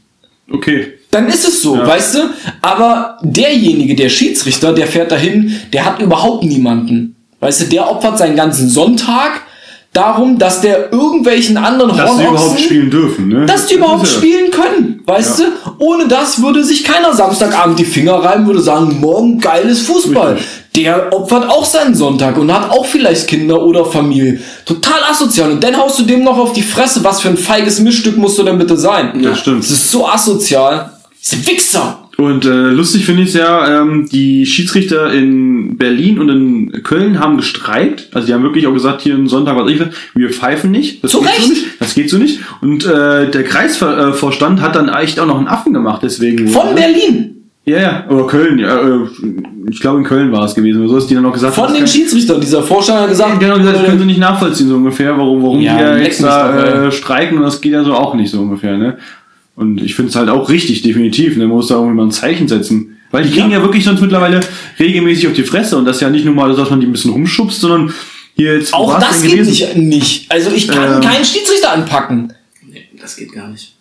[0.52, 0.94] Okay.
[1.10, 1.86] dann ist es so, Ja.
[1.86, 2.18] weißt du?
[2.60, 7.14] Aber derjenige, der Schiedsrichter, der fährt dahin, der hat überhaupt niemanden.
[7.40, 9.42] Weißt du, der opfert seinen ganzen Sonntag
[9.92, 13.46] darum, dass der irgendwelchen anderen Dass sie Hornochsen- überhaupt spielen dürfen, ne?
[13.46, 15.46] dass die überhaupt ja- spielen können, weißt Ja.
[15.46, 15.52] du?
[15.84, 20.32] Ohne das würde sich keiner Samstagabend die Finger reiben, würde sagen, morgen geiles Fußball.
[20.34, 20.50] Richtig.
[20.76, 24.40] Der opfert auch seinen Sonntag und hat auch vielleicht Kinder oder Familie.
[24.66, 25.52] Total asozial.
[25.52, 27.04] Und dann haust du dem noch auf die Fresse.
[27.04, 29.22] Was für ein feiges Missstück musst du denn bitte sein?
[29.22, 29.62] Das stimmt.
[29.62, 30.90] Das ist so asozial.
[31.10, 32.00] Das ist ein Wichser.
[32.16, 37.18] Und äh, lustig finde ich es ja, ähm, die Schiedsrichter in Berlin und in Köln
[37.18, 38.08] haben gestreikt.
[38.12, 41.02] Also die haben wirklich auch gesagt, hier am Sonntag, was ich will, wir pfeifen nicht.
[41.02, 41.42] Das Zu geht Recht.
[41.42, 41.66] so nicht.
[41.80, 42.40] Das geht so nicht.
[42.60, 46.48] Und äh, der Kreisvorstand hat dann echt auch noch einen Affen gemacht, deswegen.
[46.48, 46.74] Von ne?
[46.74, 47.33] Berlin.
[47.66, 49.08] Ja, ja, oder Köln, ja, äh,
[49.70, 51.54] ich glaube in Köln war es gewesen, oder so ist die dann noch gesagt.
[51.54, 52.38] Von das den Schiedsrichtern.
[52.38, 55.42] Dieser Vorstand hat gesagt, Genau gesagt, das äh, können sie nicht nachvollziehen, so ungefähr, warum,
[55.42, 58.14] warum Ja, die ja jetzt mich da äh, streiken und das geht ja so auch
[58.14, 58.98] nicht so ungefähr, ne?
[59.56, 61.46] Und ich finde es halt auch richtig, definitiv, ne?
[61.46, 62.98] Man muss da irgendwie mal ein Zeichen setzen.
[63.10, 64.40] Weil die kriegen ja, wirklich sonst mittlerweile
[64.78, 66.92] regelmäßig auf die Fresse und das ist ja nicht nur mal, dass man die ein
[66.92, 67.94] bisschen rumschubst, sondern
[68.36, 68.74] hier jetzt.
[68.74, 69.48] auch das geht gewesen?
[69.50, 70.30] nicht, nicht.
[70.32, 71.00] Also ich kann Ähm.
[71.00, 72.32] keinen Schiedsrichter anpacken.
[72.68, 73.74] Nee, das geht gar nicht.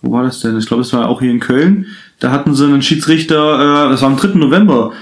[0.00, 0.56] Wo war das denn?
[0.56, 1.86] Ich glaube, das war auch hier in Köln.
[2.24, 4.28] Da hatten sie einen Schiedsrichter, äh, das war am 3.
[4.38, 4.92] November.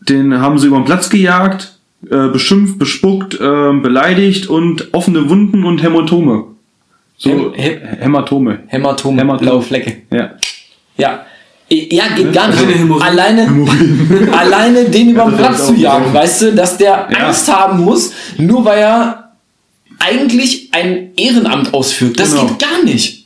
[0.00, 1.76] Den haben sie über den Platz gejagt,
[2.10, 6.44] äh, beschimpft, bespuckt, äh, beleidigt und offene Wunden und Hämatome.
[7.18, 8.60] So Häm- Häm- Hämatome.
[8.68, 9.46] Hämatom, Hämatom.
[9.46, 9.98] blaue Flecke.
[10.10, 10.30] Ja.
[10.96, 11.26] Ja.
[11.68, 12.66] Ja, geht gar nicht.
[12.66, 13.02] Hämorrhoiden.
[13.02, 13.66] Alleine,
[14.32, 17.26] alleine den über den Ja, das Platz zu jagen, weißt du, dass der Ja.
[17.26, 19.32] Angst haben muss, nur weil er
[19.98, 22.18] eigentlich ein Ehrenamt ausführt.
[22.18, 22.46] Das Genau.
[22.46, 23.23] geht gar nicht.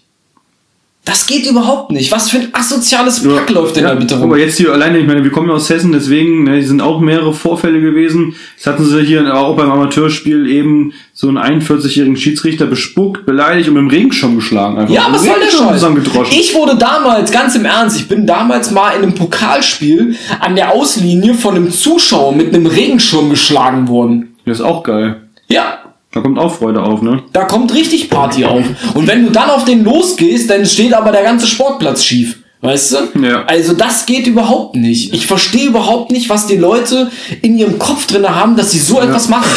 [1.08, 2.12] Das geht überhaupt nicht.
[2.12, 4.24] Was für ein asoziales Pack läuft denn ja, da bitte rum?
[4.24, 7.00] Aber jetzt hier alleine, ich meine, wir kommen ja aus Hessen, deswegen, ne, sind auch
[7.00, 8.34] mehrere Vorfälle gewesen.
[8.54, 13.74] Jetzt hatten sie hier auch beim Amateurspiel eben so einen 41-jährigen Schiedsrichter bespuckt, beleidigt und
[13.74, 14.76] mit dem Regenschirm geschlagen.
[14.76, 14.94] Einfach.
[14.94, 16.28] Ja, was soll der Scheiß?
[16.30, 20.72] Ich wurde damals, ganz im Ernst, ich bin damals mal in einem Pokalspiel an der
[20.74, 24.36] Auslinie von einem Zuschauer mit einem Regenschirm geschlagen worden.
[24.44, 25.22] Das ist auch geil.
[25.48, 25.78] Ja,
[26.12, 27.22] Da kommt auch Freude auf, ne?
[27.32, 28.64] da kommt richtig Party auf.
[28.94, 32.38] Und wenn du dann auf den losgehst, dann steht aber der ganze Sportplatz schief.
[32.60, 33.20] Weißt du?
[33.20, 33.44] Ja.
[33.44, 35.14] Also das geht überhaupt nicht.
[35.14, 37.08] Ich verstehe überhaupt nicht, was die Leute
[37.40, 39.48] in ihrem Kopf drin haben, dass sie so etwas machen.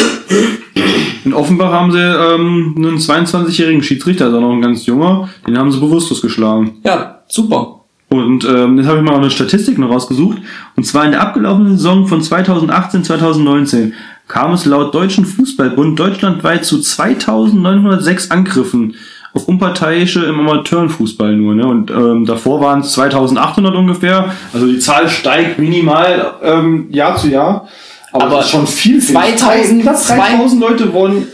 [1.24, 5.72] In Offenbach haben sie ähm, einen 22-jährigen Schiedsrichter, also noch ein ganz junger, den haben
[5.72, 6.78] sie bewusstlos geschlagen.
[6.84, 7.80] Ja, super.
[8.08, 10.38] Und ähm, jetzt habe ich mal eine Statistik noch rausgesucht.
[10.76, 13.94] Und zwar in der abgelaufenen Saison von 2018, 2019
[14.32, 18.94] kam es laut Deutschen Fußballbund deutschlandweit zu 2906 Angriffen
[19.34, 21.54] auf Unparteiische im Amateurenfußball nur.
[21.54, 21.66] Ne?
[21.66, 24.32] Und ähm, davor waren es 2800 ungefähr.
[24.54, 27.68] Also die Zahl steigt minimal ähm, Jahr zu Jahr.
[28.10, 29.02] Aber, Aber das ist schon viel.
[29.02, 29.14] viel.
[29.14, 31.26] 2000 Knapp 3000 Leute wurden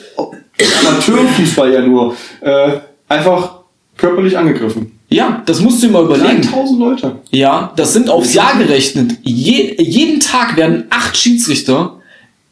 [0.57, 3.61] im Amateurfußball ja nur äh, einfach
[3.97, 4.99] körperlich angegriffen.
[5.09, 6.43] Ja, das musst du dir mal überlegen.
[6.43, 7.17] 3000 Leute.
[7.31, 9.19] Ja, das sind aufs Jahr gerechnet.
[9.23, 11.98] Je, jeden Tag werden acht Schiedsrichter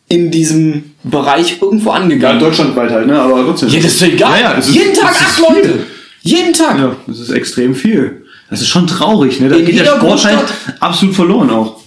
[0.09, 2.39] in diesem Bereich irgendwo Ja, angegangen.
[2.41, 3.19] deutschlandweit halt, ne?
[3.21, 3.69] Aber trotzdem.
[3.71, 4.41] Ja, das ist egal.
[4.41, 5.45] Ja, ja, es ist- jeden Tag acht viel.
[5.45, 5.79] Leute.
[6.23, 6.79] Jeden Tag.
[6.79, 8.23] Ja, das ist extrem viel.
[8.51, 9.49] Das ist schon traurig, ne?
[9.49, 10.39] Da In geht der Sport halt
[10.81, 11.81] absolut verloren auch.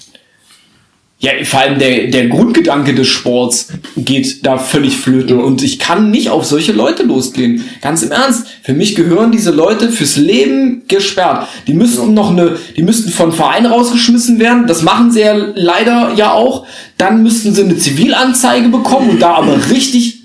[1.21, 5.39] Ja, vor allem der, der Grundgedanke des Sports geht da völlig flöten.
[5.39, 5.43] Ja.
[5.43, 7.65] Und ich kann nicht auf solche Leute losgehen.
[7.81, 8.47] Ganz im Ernst.
[8.63, 11.49] Für mich gehören diese Leute fürs Leben gesperrt.
[11.67, 14.65] Die müssten noch eine, die müssten von Verein rausgeschmissen werden.
[14.65, 16.65] Das machen sie ja leider ja auch.
[16.97, 20.23] Dann müssten sie eine Zivilanzeige bekommen und da aber richtig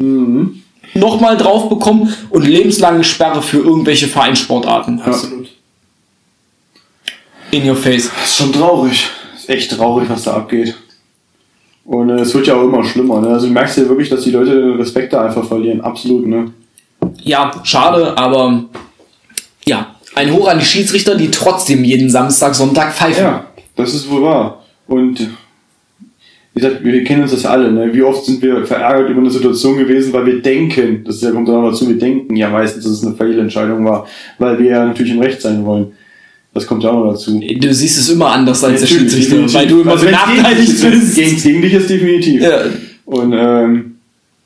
[0.94, 5.00] nochmal drauf bekommen und lebenslange Sperre für irgendwelche Vereinssportarten.
[5.02, 5.48] Absolut.
[7.50, 8.10] In your face.
[8.14, 9.08] Das ist schon traurig.
[9.32, 10.76] Das ist echt traurig, was da abgeht.
[11.84, 13.28] Und äh, es wird ja auch immer schlimmer, ne?
[13.28, 15.80] Also du merkst ja wirklich, dass die Leute den Respekt da einfach verlieren.
[15.82, 16.50] Absolut, ne?
[17.22, 18.64] Ja, schade, aber
[19.66, 23.24] ja, ein Hoch an die Schiedsrichter, die trotzdem jeden Samstag, Sonntag pfeifen.
[23.24, 23.44] Ja,
[23.76, 24.64] das ist wohl wahr.
[24.86, 25.20] Und
[26.54, 27.92] wie gesagt, wir kennen uns das alle, ne?
[27.92, 31.32] Wie oft sind wir verärgert über eine Situation gewesen, weil wir denken, das ist ja-
[31.32, 34.06] kommt dann noch dazu, wir denken ja meistens, dass es eine Fehlentscheidung war,
[34.38, 35.92] weil wir ja natürlich im Recht sein wollen.
[36.54, 37.38] Das kommt ja auch noch dazu.
[37.40, 41.16] Du siehst es immer anders als der Schiedsrichter, weil du immer Also ist, bist.
[41.16, 42.42] Gegen, gegen dich ist definitiv.
[42.42, 42.60] Ja,
[43.04, 43.94] Und ähm,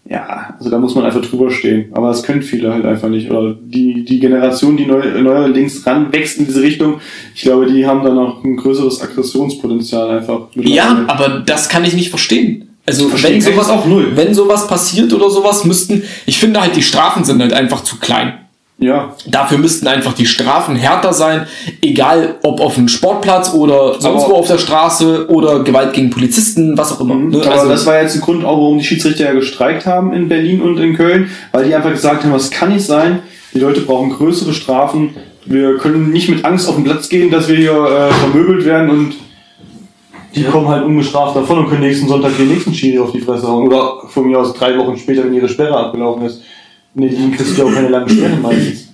[0.09, 1.91] ja, also da muss man einfach drüber stehen.
[1.93, 3.31] Aber das können viele halt einfach nicht.
[3.31, 7.01] Oder die, die Generation, die neu, neuerdings ranwächst in diese Richtung,
[7.35, 10.49] ich glaube, die haben da noch ein größeres Aggressionspotenzial einfach.
[10.55, 12.71] ja, aber das kann ich nicht verstehen.
[12.87, 14.13] Also wenn sowas auch null.
[14.15, 17.97] wenn sowas passiert oder sowas, müssten, ich finde halt die Strafen sind halt einfach zu
[17.97, 18.33] klein.
[18.81, 21.49] Ja, Dafür müssten einfach die Strafen härter sein,
[21.83, 26.11] egal ob auf dem Sportplatz oder sonst Aber- wo auf der Straße oder Gewalt gegen
[26.11, 27.17] Polizisten, was auch immer.
[27.17, 27.37] ne?
[27.43, 30.29] aber Also, das war jetzt ein Grund auch, warum die Schiedsrichter ja gestreikt haben in
[30.29, 33.19] Berlin und in Köln, weil die einfach gesagt haben, das kann nicht sein,
[33.53, 35.11] die Leute brauchen größere Strafen,
[35.45, 38.91] wir können nicht mit Angst auf den Platz gehen, dass wir hier äh, vermöbelt werden
[38.91, 39.15] und
[40.37, 43.49] die kommen halt ungestraft davon und können nächsten Sonntag den nächsten Schiri auf die Fresse
[43.49, 43.67] hauen.
[43.67, 46.43] Oder von mir aus drei Wochen später, wenn ihre Sperre abgelaufen ist.
[46.95, 48.89] Nee, die kriegst du auch keine langen Sperren meistens.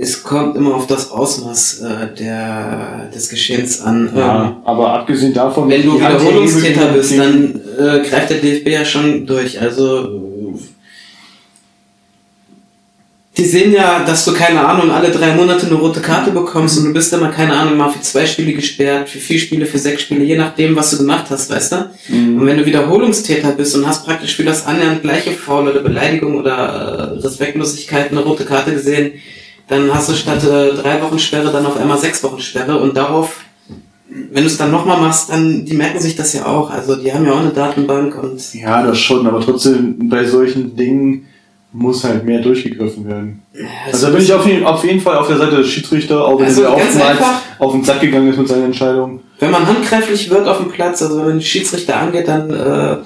[0.00, 4.08] Es kommt immer auf das Ausmaß äh, der, des Geschehens an.
[4.08, 5.68] Ähm, Ja, aber abgesehen davon...
[5.68, 9.60] Wenn du Wiederholungstäter bist, dann äh, greift der DFB ja schon durch.
[9.60, 10.58] Also äh,
[13.36, 16.86] die sehen ja, dass du keine Ahnung alle drei Monate eine rote Karte bekommst und
[16.86, 20.02] du bist immer keine Ahnung mal für zwei Spiele gesperrt, für vier Spiele, für sechs
[20.02, 21.76] Spiele, je nachdem, was du gemacht hast, weißt du?
[22.08, 26.36] Und wenn du Wiederholungstäter bist und hast praktisch für das annähernd gleiche Foul oder Beleidigung
[26.36, 29.12] oder äh, Respektlosigkeit eine rote Karte gesehen,
[29.68, 32.96] dann hast du statt äh, drei Wochen Sperre dann auf einmal sechs Wochen Sperre und
[32.96, 33.40] darauf
[34.08, 36.70] wenn du es dann nochmal machst, dann, die merken sich das ja auch.
[36.70, 40.76] Also die haben ja auch eine Datenbank und Ja, das schon, aber trotzdem bei solchen
[40.76, 41.26] Dingen
[41.76, 43.42] muss halt mehr durchgegriffen werden.
[43.86, 46.38] Also da bin ich auf jeden, auf jeden Fall auf der Seite des Schiedsrichter, auch
[46.38, 47.18] wenn Also er oftmals
[47.58, 49.20] auf den Sack gegangen ist mit seinen Entscheidungen.
[49.38, 52.96] wenn man handgreiflich wird auf dem Platz, also wenn ein Schiedsrichter angeht, dann äh,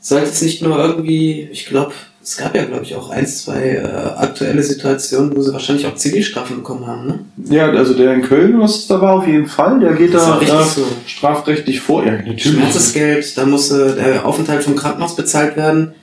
[0.00, 3.76] sollte es nicht nur irgendwie, ich glaube, es gab ja, glaube ich, auch ein, zwei
[3.76, 7.20] äh, aktuelle Situationen, wo sie wahrscheinlich auch Zivilstrafen bekommen haben, ne?
[7.48, 10.46] Ja, also der in Köln, was da war, auf jeden Fall, der geht da äh,
[10.64, 10.84] so.
[11.06, 12.04] strafrechtlich vor.
[12.04, 12.42] Ja, natürlich.
[12.42, 15.94] Schmerzensgeld, da musste der Aufenthalt vom Krankenhaus bezahlt werden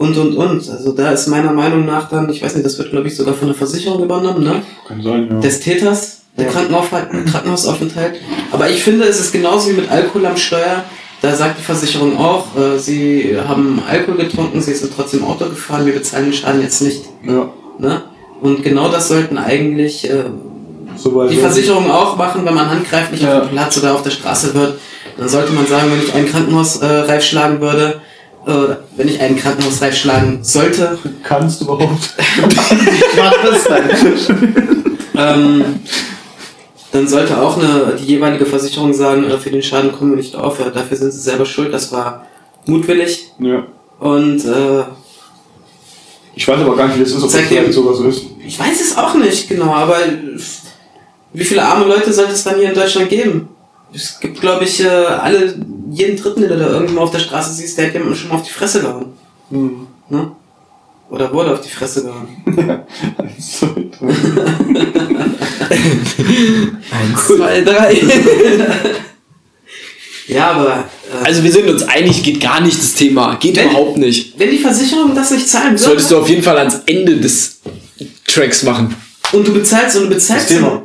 [0.00, 0.70] und, und, und.
[0.70, 3.34] Also da ist meiner Meinung nach dann, ich weiß nicht, das wird glaube ich sogar
[3.34, 4.62] von der Versicherung übernommen, ne?
[4.88, 5.40] Kann sein, ja.
[5.40, 6.52] Des Täters, der Ja.
[6.52, 8.14] Krankenhausaufenthalt.
[8.50, 10.84] Aber ich finde, es ist genauso wie mit Alkohol am Steuer.
[11.20, 15.84] Da sagt die Versicherung auch, äh, sie haben Alkohol getrunken, sie sind trotzdem Auto gefahren,
[15.84, 17.04] wir bezahlen den Schaden jetzt nicht.
[17.26, 17.50] ja.
[17.78, 18.02] Ne?
[18.40, 20.24] Und genau das sollten eigentlich äh,
[21.30, 23.40] die Versicherungen auch machen, wenn man handgreiflich Ja.
[23.40, 24.78] auf dem Platz oder auf der Straße wird.
[25.18, 28.00] Dann sollte man sagen, wenn ich einen Krankenhausreif äh, Reif schlagen würde,
[28.46, 32.14] äh, wenn ich einen Krankenhausreif schlagen sollte, Kannst du überhaupt?
[35.16, 35.80] ähm,
[36.92, 40.34] dann sollte auch eine, die jeweilige Versicherung sagen, äh, für den Schaden kommen wir nicht
[40.34, 42.26] auf, ja, dafür sind sie selber schuld, das war
[42.66, 43.66] mutwillig ja.
[43.98, 44.82] und äh,
[46.34, 48.24] Ich weiß aber gar nicht, wie das ist, ob das vielleicht sowas ist.
[48.44, 49.98] ich weiß es auch nicht genau, aber
[51.32, 53.48] wie viele arme Leute sollte es dann hier in Deutschland geben?
[53.94, 55.54] Es gibt, glaube ich, äh, alle,
[55.90, 58.36] jeden Dritten, den du da irgendwo auf der Straße siehst, der hat jemanden schon mal
[58.36, 59.06] auf die Fresse gehauen.
[59.50, 59.86] Hm.
[60.08, 60.32] Ne?
[61.10, 62.28] Oder wurde auf die Fresse gehauen.
[63.38, 63.66] So,
[65.70, 67.96] Eins, zwei, drei.
[70.28, 73.34] Ja, aber äh, Also wir sind uns einig, geht gar nicht das Thema.
[73.36, 74.38] Geht Wenn- überhaupt nicht.
[74.38, 77.58] wenn die Versicherung das nicht zahlen würde Solltest du auf jeden Fall ans Ende des
[78.28, 78.94] Tracks machen.
[79.32, 80.82] und du bezahlst und du bezahlst Das Thema.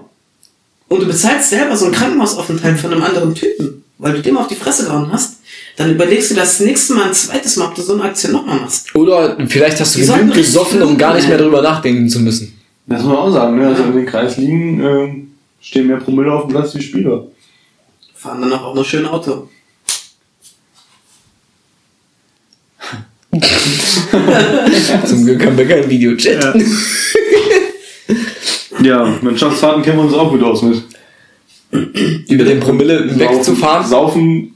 [0.88, 4.48] und du bezahlst selber so einen Krankenhausaufenthalt von einem anderen Typen, weil du dem auf
[4.48, 5.38] die Fresse gehauen hast,
[5.78, 8.60] dann überlegst du das nächste Mal ein zweites Mal, ob du so eine Aktion nochmal
[8.60, 8.94] machst.
[8.96, 12.60] Oder vielleicht hast du Die richtig gesoffen, um gar nicht mehr drüber nachdenken zu müssen.
[12.88, 13.68] Das muss man auch sagen, ne?
[13.68, 17.26] Also in den Kreisligen ähm, stehen mehr Promille auf dem Platz wie Spieler.
[18.14, 19.50] Fahren dann auch noch schön Auto.
[25.06, 26.56] Zum Glück haben wir keinen Videochat.
[26.56, 26.62] Ja.
[28.82, 30.84] Ja, Mannschaftsfahrten kennen wir uns auch gut aus mit.
[32.30, 33.88] Über den Promille wegzufahren.
[33.88, 34.56] Saufen,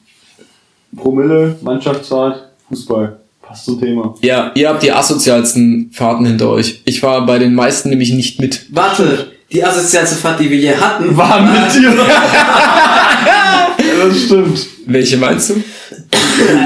[0.96, 3.20] Promille, Mannschaftsfahrt, Fußball.
[3.42, 4.14] Passt zum Thema.
[4.22, 6.82] Ja, ihr habt die asozialsten Fahrten hinter euch.
[6.86, 8.66] Ich war bei den meisten nämlich nicht mit.
[8.70, 11.90] Warte, die asozialste Fahrt, die wir je hatten, War mit dir.
[11.96, 13.76] ja,
[14.08, 14.68] das stimmt.
[14.86, 15.64] Welche meinst du?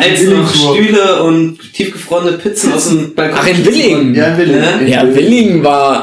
[0.02, 3.40] als noch Stühle und tiefgefrorene Pizzen aus dem Balkon.
[3.42, 4.16] Ach, in Willingen.
[4.16, 4.58] Ja, Willi.
[4.58, 4.82] Ja?
[4.82, 6.03] Ja, Willingen war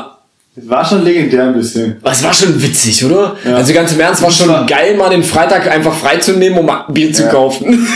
[0.56, 1.96] war schon legendär ein bisschen.
[2.02, 3.36] Was war schon witzig, oder?
[3.44, 3.54] Ja.
[3.56, 7.12] Also ganz im Ernst, war schon war- geil, mal den Freitag einfach freizunehmen, um Bier
[7.12, 7.28] zu Ja.
[7.28, 7.86] kaufen.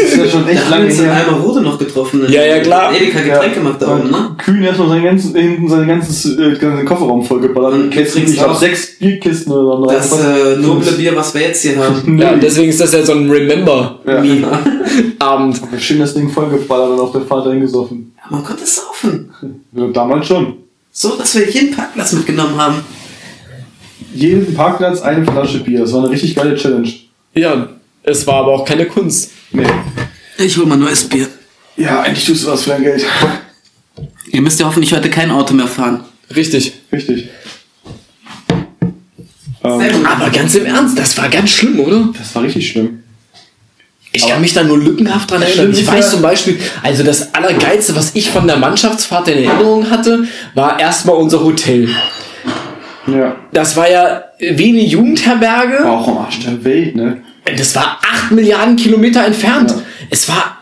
[0.00, 1.26] Das ist ja schon Da echt haben wir lange her.
[1.28, 2.24] Almarode noch getroffen.
[2.28, 2.94] Ja, ja, klar.
[2.94, 4.30] Edeka Getränkemarkt da oben, ne?
[4.38, 7.74] Kühn erstmal seinen ganzen, hinten seinen ganzen, äh, ganzen Kofferraum vollgeballert.
[7.74, 9.86] Und Kisten, trinkst ich glaube auch sechs Bierkisten oder so.
[9.86, 12.18] Das äh, noble Bier, was wir jetzt hier haben.
[12.20, 14.20] ja, deswegen ist das ja so ein Remember Ja.
[14.22, 14.44] Me
[15.18, 15.60] Abend.
[15.78, 18.12] Schön das Ding vollgeballert und auf der Fahrt dahin gesoffen.
[18.16, 19.30] Ja, man konnte saufen.
[19.72, 20.54] Ja, damals schon.
[20.92, 22.84] So, dass wir jeden Parkplatz mitgenommen haben.
[24.14, 25.80] Jeden Parkplatz eine Flasche Bier.
[25.80, 26.90] Das war eine richtig geile Challenge.
[27.34, 27.68] Ja,
[28.02, 29.32] es war aber auch keine Kunst.
[29.52, 29.66] Nee.
[30.38, 31.28] Ich hol mal neues Bier.
[31.76, 33.04] Ja, eigentlich tust du was für dein Geld.
[34.32, 36.04] Ihr müsst ja hoffentlich heute kein Auto mehr fahren.
[36.34, 36.74] Richtig.
[36.92, 37.28] Richtig.
[39.64, 40.06] Ähm.
[40.06, 42.08] Aber ganz im Ernst, das war ganz schlimm, oder?
[42.16, 42.97] das war richtig schlimm.
[44.12, 45.70] Ich kann mich da nur lückenhaft dran erinnern.
[45.72, 50.24] Ich weiß zum Beispiel, also das Allergeilste, was ich von der Mannschaftsfahrt in Erinnerung hatte,
[50.54, 51.90] war erstmal unser Hotel.
[53.06, 53.36] Ja.
[53.52, 55.84] Das war ja wie eine Jugendherberge.
[55.84, 57.22] War auch am Arsch der Welt, ne?
[57.56, 59.70] Das war acht Milliarden Kilometer entfernt.
[59.70, 59.82] Ja.
[60.10, 60.58] Es war,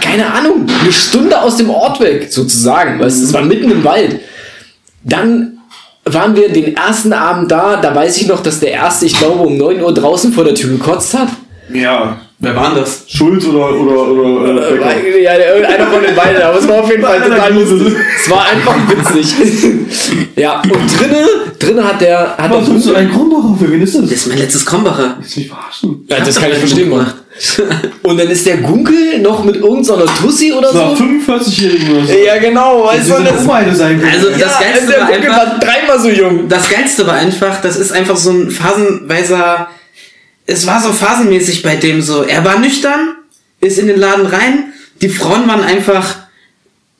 [0.00, 3.00] keine Ahnung, eine Stunde aus dem Ort weg, sozusagen.
[3.00, 4.20] Weißt, du, es war mitten im Wald.
[5.02, 5.58] Dann
[6.04, 7.76] waren wir den ersten Abend da.
[7.76, 10.54] Da weiß ich noch, dass der erste, ich glaube, um 9 Uhr draußen vor der
[10.54, 11.28] Tür gekotzt hat.
[11.72, 12.20] Ja.
[12.40, 13.02] Wer war denn das?
[13.08, 14.90] Schulz oder, oder, oder, äh, Becker.
[15.04, 17.52] Äh, Ja, der- irgendeiner von den beiden, aber es war auf jeden Fall Einer total
[17.54, 17.96] lustig.
[18.24, 19.34] Es war einfach witzig.
[20.36, 20.70] ja, und
[21.00, 21.26] drinnen,
[21.58, 23.56] drinnen hat der, hat Was hast du einen Krombacher?
[23.58, 24.02] Für wen ist das?
[24.02, 25.16] Das ist mein letztes Krombacher.
[25.18, 26.04] Willst mich verarschen?
[26.08, 27.12] ja, das kann ich verstehen, Mann.
[28.04, 30.78] Und dann ist der Gunkel noch mit irgendeiner Tussi oder so.
[30.78, 32.12] 45-Jährigen oder so.
[32.12, 34.12] Ja, genau, weißt Das du, das, beide sein können.
[34.12, 36.48] Also das ja, Geilste der war Gunkel einfach, war dreimal so jung.
[36.48, 39.68] das Geilste war einfach, das ist einfach so ein phasenweiser,
[40.48, 43.16] es war so phasenmäßig bei dem so, er war nüchtern,
[43.60, 46.16] ist in den Laden rein, die Frauen waren einfach,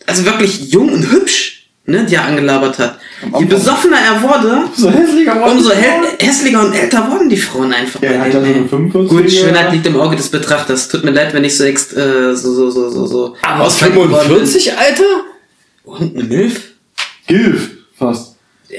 [0.07, 2.99] also wirklich jung und hübsch, ne, die er angelabert hat.
[3.39, 8.01] Je besoffener er wurde, so hässlicher umso hä- hässlicher und älter wurden die Frauen einfach.
[8.03, 8.55] Ja, bei hat dem, dann so ey.
[8.55, 10.89] eine 45 Gut, Schönheit liegt im Auge des Betrachters.
[10.89, 13.37] Tut mir leid, wenn ich so ext, äh, so, so, so, so, so.
[13.43, 13.73] Aber bin.
[13.89, 15.03] 45, Alter?
[15.85, 16.61] Und eine Milf?
[17.27, 17.71] Gilf.
[17.99, 18.37] Fast.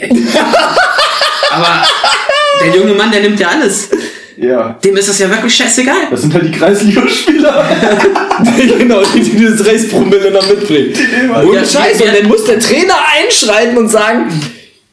[1.52, 1.84] Aber
[2.62, 3.90] der junge Mann, der nimmt ja alles.
[4.42, 4.78] Ja.
[4.84, 6.08] Dem ist das ja wirklich scheißegal.
[6.12, 7.70] Das sind halt die Kreisligaspieler.
[8.78, 10.94] genau, die, die dieses Racpromille noch mitbringen.
[11.30, 12.12] Und Ja, Scheiße, ja.
[12.12, 14.30] und dann muss der Trainer einschreiten und sagen,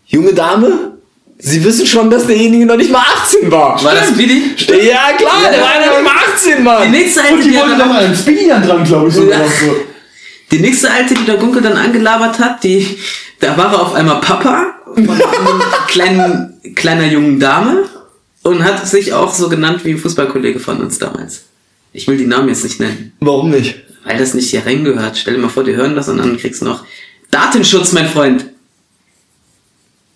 [0.06, 0.92] junge Dame,
[1.38, 3.78] Sie wissen schon, dass derjenige noch nicht mal 18 war.
[3.84, 4.54] War das Speedy?
[4.68, 6.90] Ja, klar, der war ja noch nicht mal 18, Die Mann.
[6.90, 7.86] nächste Und die wollten Einzelne.
[7.92, 9.46] noch einen Speedy dann dran, glaube ich, sogar Ja.
[9.46, 9.76] so.
[10.50, 12.96] Die nächste Alte, die der Gunkel dann angelabert hat, die,
[13.40, 15.18] da war er auf einmal Papa von einer
[15.88, 17.84] kleinen, kleiner jungen Dame
[18.46, 21.44] und hat sich auch so genannt wie ein Fußballkollege von uns damals.
[21.92, 23.76] Ich will die Namen jetzt nicht nennen, Warum nicht?
[24.04, 25.16] weil das nicht hier reingehört.
[25.16, 26.84] Stell dir mal vor, die hören das und dann kriegst du noch
[27.30, 28.46] Datenschutz, mein Freund.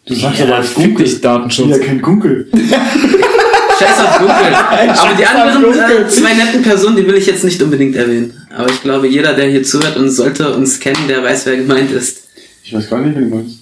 [0.07, 1.05] Du sagst Ja, aber als fick Gunkel.
[1.07, 1.71] dich, Datenschutz.
[1.71, 2.49] Ja, kein Gunkel.
[3.79, 4.55] Scheiß auf Gunkel.
[4.55, 8.47] Aber die anderen äh, zwei netten Personen, die will ich jetzt nicht unbedingt erwähnen.
[8.55, 11.91] Aber ich glaube, jeder, der hier zuhört und sollte uns kennen, der weiß, wer gemeint
[11.91, 12.25] ist.
[12.63, 13.60] Ich weiß gar nicht, wer du meinst.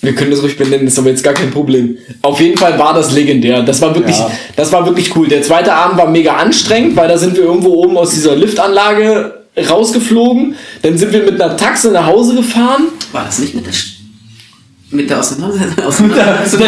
[0.00, 1.98] Wir können das ruhig benennen, ist aber jetzt gar kein Problem.
[2.22, 3.62] Auf jeden Fall war das legendär.
[3.62, 4.30] Das war wirklich, Ja.
[4.54, 5.26] das war wirklich cool.
[5.26, 9.34] Der zweite Abend war mega anstrengend, weil da sind wir irgendwo oben aus dieser Liftanlage
[9.68, 10.54] rausgeflogen.
[10.82, 12.84] Dann sind wir mit einer Taxe nach Hause gefahren.
[13.10, 13.94] War das nicht mit der, Sch
[14.92, 15.84] mit der Auseinandersetzung?
[15.86, 16.62] Auseinandersetzung?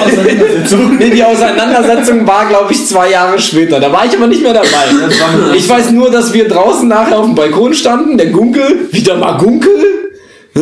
[0.00, 0.96] Auseinandersetzung.
[0.98, 3.80] Nee, die Auseinandersetzung war, glaube ich, zwei Jahre später.
[3.80, 4.68] Da war ich aber nicht mehr dabei.
[5.56, 8.16] Ich weiß nur, dass wir draußen nachher auf dem Balkon standen.
[8.16, 9.72] Der Gunkel, wieder mal Gunkel.
[10.54, 10.60] Hä?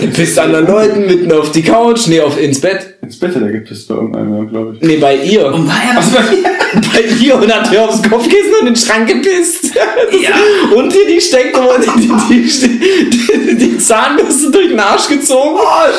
[0.00, 2.97] Der pisst anderen Leuten mitten auf die Couch, nee, auf, ins Bett.
[3.00, 4.82] Ins Bett hat er gepisst bei irgendeinem, glaube ich.
[4.86, 5.46] Nee, bei ihr.
[5.46, 6.10] Und war er das?
[6.92, 9.72] bei ihr und hat mir aufs Kopfkissen und in den Schrank gepisst.
[9.74, 10.30] Ja.
[10.76, 15.58] Und dir die Steckdose, die, die, die, die Zahnbürste durch den Arsch gezogen.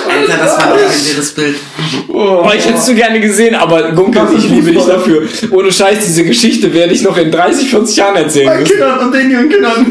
[0.10, 1.56] Alter, das war ein legendäres Bild.
[2.10, 5.24] Oh, ich hätte es so gerne gesehen, aber Gunkel, ich liebe dich dafür.
[5.52, 8.60] Ohne Scheiß, diese Geschichte werde ich noch in 30, 40 Jahren Bei erzählen.
[8.60, 8.66] müssen.
[8.74, 9.86] Kindern und den jungen Kindern.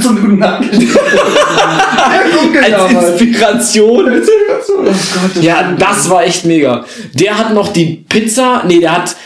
[0.00, 0.64] so einen guten Nacht.
[0.72, 3.20] Der Gunkel Als.
[3.20, 4.22] Inspiration.
[4.66, 6.84] Oh Gott, Ja, das war echt mega.
[7.12, 9.16] Der hat noch die Pizza, nee, der hat,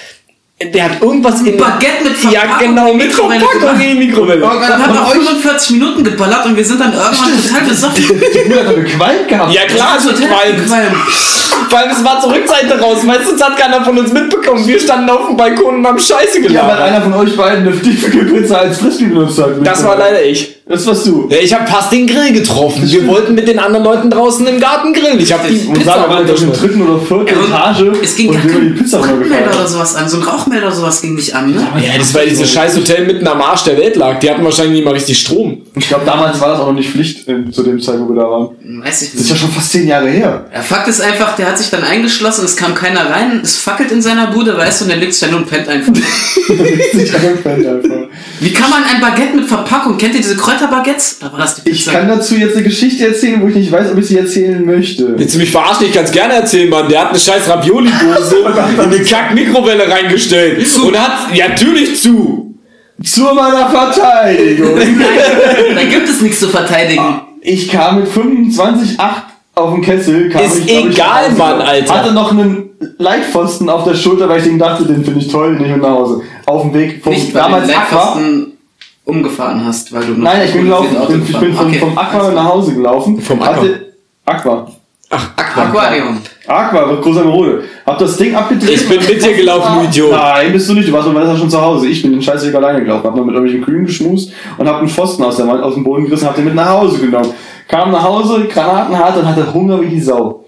[0.75, 4.07] der hat irgendwas in Baguette mit Ja, Verpackung genau, in die mit Verpackung in die
[4.07, 4.45] Mikrowelle.
[4.45, 8.05] Und dann hat er 45 Minuten geballert und wir sind dann irgendwann total besoffen.
[8.35, 9.55] Die Bruder hat gequalmt gehabt.
[9.55, 10.67] Ja klar, ist total Qualm.
[10.67, 10.97] Qualm.
[11.69, 12.99] Vor allem, es war zur Rückseite raus.
[13.05, 14.67] Das hat keiner von uns mitbekommen.
[14.67, 17.81] Wir standen auf dem Balkon und haben Scheiße Ja, weil einer von euch beiden eine
[17.81, 19.51] tiefe Pizza als Frisbee benutzt hat.
[19.65, 20.58] Das war leider ich.
[20.69, 21.27] Das warst du.
[21.31, 22.83] Ja, ich habe fast den Grill getroffen.
[22.91, 25.19] Wir wollten mit den anderen Leuten draußen im Garten grillen.
[25.19, 27.99] Ich habe die Und Pizza Sarah war in der dritten oder vierten Ja, und Etage
[28.03, 30.09] Es ging und gar wir haben die kein Pizza Brandmelder oder sowas an.
[30.09, 31.67] So ein Rauchmelder oder sowas ging nicht an, ne?
[31.77, 34.21] Ja, das war dieses scheiß Hotel mitten am Arsch der Welt lag.
[34.21, 35.63] Die hatten wahrscheinlich nicht mal richtig Strom.
[35.75, 38.23] Ich glaube, damals war das auch noch nicht Pflicht äh, zu dem Zeitpunkt, wo wir
[38.23, 38.83] da waren.
[38.85, 39.41] Weiß ich Das ist ja nicht.
[39.43, 40.45] schon fast zehn Jahre her.
[40.53, 43.91] Der Fakt ist einfach, der hat sich dann eingeschlossen, es kam keiner rein, es fackelt
[43.91, 45.93] in seiner Bude, weißt du, und der liegt dann und pennt einfach.
[48.41, 51.19] Wie kann man ein Baguette mit Verpackung, kennt ihr diese Kräuterbaguettes?
[51.21, 51.93] Da war das die Ich Pizza.
[51.93, 55.19] kann dazu jetzt eine Geschichte erzählen, wo ich nicht weiß, ob ich sie erzählen möchte.
[55.19, 55.87] Willst du mich verarschen?
[55.87, 56.89] Ich kann es gerne erzählen, Mann.
[56.89, 58.37] Der hat eine scheiß Ravioli-Dose
[58.75, 60.67] in eine Kack-Mikrowelle reingestellt.
[60.79, 62.55] Und hat, ja, natürlich zu.
[63.03, 64.75] Zu meiner Verteidigung.
[65.75, 67.21] da gibt es nichts zu verteidigen.
[67.41, 68.99] Ich kam mit 25,8
[69.55, 70.29] auf den Kessel.
[70.31, 71.37] Kam Ist ich, ich, egal, Hause.
[71.37, 71.95] Mann, Alter.
[71.95, 75.51] Hatte noch einen Leitpfosten auf der Schulter, weil ich den dachte, den finde ich toll,
[75.51, 76.23] den nehme ich mit nach Hause.
[76.47, 78.19] Auf dem Weg vom Nicht, damals Aqua.
[79.09, 80.97] Umgefahren hast, weil du noch Nein, ich bin gelaufen.
[81.01, 82.45] Ich bin, ich bin vom, Okay, vom Aqua alles nach.
[82.45, 83.21] Hause gelaufen.
[83.23, 83.57] Vom Aqua?
[83.57, 83.95] Hatte,
[84.27, 84.71] Aqua.
[85.09, 85.63] Ach, Aqua.
[85.63, 86.19] Aquarium.
[86.47, 87.65] Aqua, großer Merode.
[87.87, 88.71] Hab das Ding abgedreht.
[88.71, 90.11] Ich bin mit dir gelaufen, du Idiot.
[90.11, 90.89] Nein, bist du nicht.
[90.89, 91.89] Du warst mit Vanessa schon zu Hause.
[91.89, 93.05] Ich bin den Scheißweg alleine gelaufen.
[93.07, 96.05] Hab noch mit irgendwelchen Kühen geschmust und hab einen Pfosten aus, der, aus dem Boden
[96.05, 97.33] gerissen, hab den mit nach Hause genommen.
[97.67, 100.45] Kam nach Hause, granatenhart und hatte Hunger wie die Sau.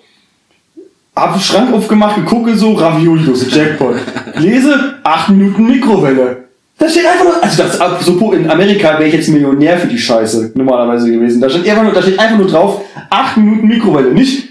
[1.16, 3.96] Hab den Schrank aufgemacht, gegucke so, Ravioli-Dose, Jackpot.
[4.37, 6.49] Lese, 8 Minuten Mikrowelle.
[6.81, 9.99] Da steht einfach nur, also das, so in Amerika wäre ich jetzt Millionär für die
[9.99, 11.38] Scheiße, normalerweise gewesen.
[11.40, 14.49] Da steht einfach nur, da steht einfach nur drauf, 8 Minuten Mikrowelle, nicht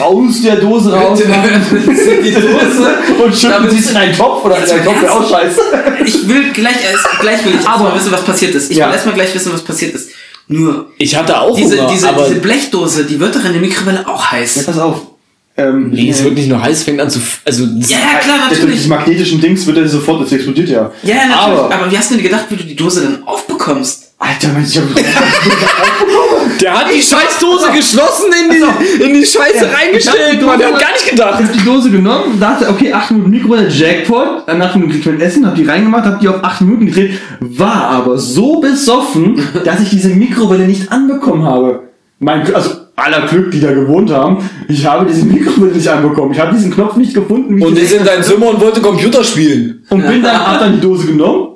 [0.00, 2.94] aus der Dose raus die Dose.
[3.24, 5.60] und schütten sie es in einen Topf oder in einen Topf, wäre auch scheiße.
[6.04, 8.70] Ich will gleich, erst, gleich will ich Aber- erstmal wissen, was passiert ist.
[8.72, 8.86] Ich Ja.
[8.88, 10.10] will erstmal gleich wissen, was passiert ist.
[10.48, 13.60] Nur, Ich hatte auch diese, Hunger, diese, aber diese Blechdose, die wird doch in der
[13.60, 14.64] Mikrowelle auch Ja, heiß.
[14.66, 15.00] pass auf.
[15.56, 18.18] Ähm, nee, es wird nicht nur heiß, fängt an zu, f- also, das- Ja, ja,
[18.18, 18.76] klar, Durch natürlich.
[18.78, 20.90] diese magnetischen Dings wird er sofort, das explodiert ja.
[21.04, 21.36] Ja, ja, natürlich.
[21.60, 24.14] Aber, Aber, wie hast du denn gedacht, wie du die Dose dann aufbekommst?
[24.18, 24.84] Alter, Mensch, ich hab,
[26.60, 30.58] der hat die Scheißdose geschlossen in die, in die Scheiße reingestellt, Mann.
[30.58, 31.40] Der hat gar nicht gedacht.
[31.40, 35.20] Ich hab die Dose genommen, dachte, okay, 8 Minuten Mikrowelle, Jackpot, dann nach einem kleinen
[35.20, 39.80] Essen, hab die reingemacht, hab die auf 8 Minuten gedreht, war aber so besoffen, dass
[39.80, 41.84] ich diese Mikrowelle nicht anbekommen habe.
[42.18, 46.32] Mein, also aller Glück, die da gewohnt haben, ich habe diese Mikrowelle nicht anbekommen.
[46.32, 47.56] Ich habe diesen Knopf nicht gefunden.
[47.56, 49.84] wie ich Und ist in dein Zimmer und wollte Computer spielen.
[49.90, 51.48] Und bin dann, hab dann die Dose genommen,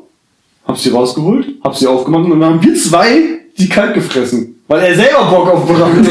[0.66, 4.54] hab sie rausgeholt, hab sie aufgemacht und dann haben wir zwei die kalt gefressen.
[4.68, 6.10] Weil er selber Bock auf Butter hatte.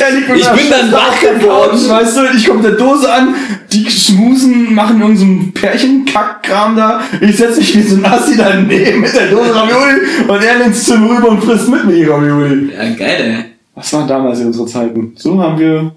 [0.00, 1.88] Er liegt mit Ich bin dann wach geworden.
[1.88, 3.34] Weißt du, ich komme mit der Dose an,
[3.70, 7.02] die schmusen, machen irgendeinen so einen Pärchen-Kackkram da.
[7.20, 10.84] Ich setz mich wie so ein Assi daneben mit der Dose Ravioli und er ins
[10.84, 12.72] Zimmer rüber und frisst mit mir die Ravioli.
[12.74, 13.49] Ja, geil, ey.
[13.80, 15.14] Was waren damals in unsere Zeiten?
[15.16, 15.92] So haben wir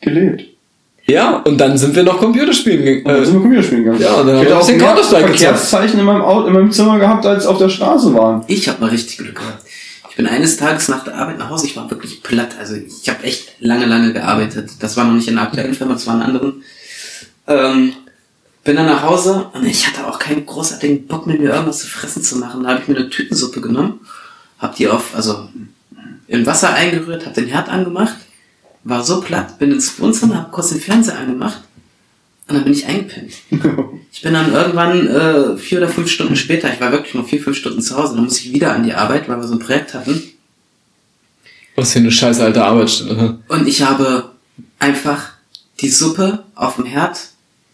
[0.00, 0.44] gelebt.
[1.06, 3.24] Ja, und dann sind wir noch Computerspielen dann gegangen.
[3.24, 4.02] sind wir Computer spielen gegangen.
[4.02, 5.28] ja, und dann ich haben hätte wir ein auch bisschen Counter-Strike.
[5.28, 8.44] Verkehrszeichen in meinem, Auto, in meinem Zimmer gehabt, als auf der Straße waren.
[8.48, 9.62] Ich hab mal richtig Glück gehabt.
[10.16, 12.56] bin eines Tages nach der Arbeit nach Hause, ich war wirklich platt.
[12.58, 14.70] Also ich habe echt lange, lange gearbeitet.
[14.80, 16.62] Das war noch nicht in der aktuellen Firma, das war in anderen.
[17.46, 17.92] Ähm,
[18.64, 21.86] bin dann nach Hause und ich hatte auch keinen großartigen Bock mehr, mir irgendwas zu
[21.86, 22.64] fressen zu machen.
[22.64, 24.00] Da habe ich mir eine Tütensuppe genommen,
[24.58, 25.48] hab die auf, also
[26.28, 28.16] in Wasser eingerührt, hab den Herd angemacht,
[28.84, 31.62] war so platt, bin ins Wohnzimmer, hab kurz den Fernseher angemacht
[32.46, 33.32] und dann bin ich eingepennt.
[34.10, 37.40] Ich bin dann irgendwann äh, vier oder fünf Stunden später, ich war wirklich nur vier,
[37.40, 39.60] fünf Stunden zu Hause, dann muss ich wieder an die Arbeit, weil wir so ein
[39.60, 40.20] Projekt hatten.
[41.76, 43.38] Was für eine scheiß alte Arbeitsstelle.
[43.46, 44.32] Und ich habe
[44.80, 45.34] einfach
[45.80, 47.28] die Suppe auf dem Herd,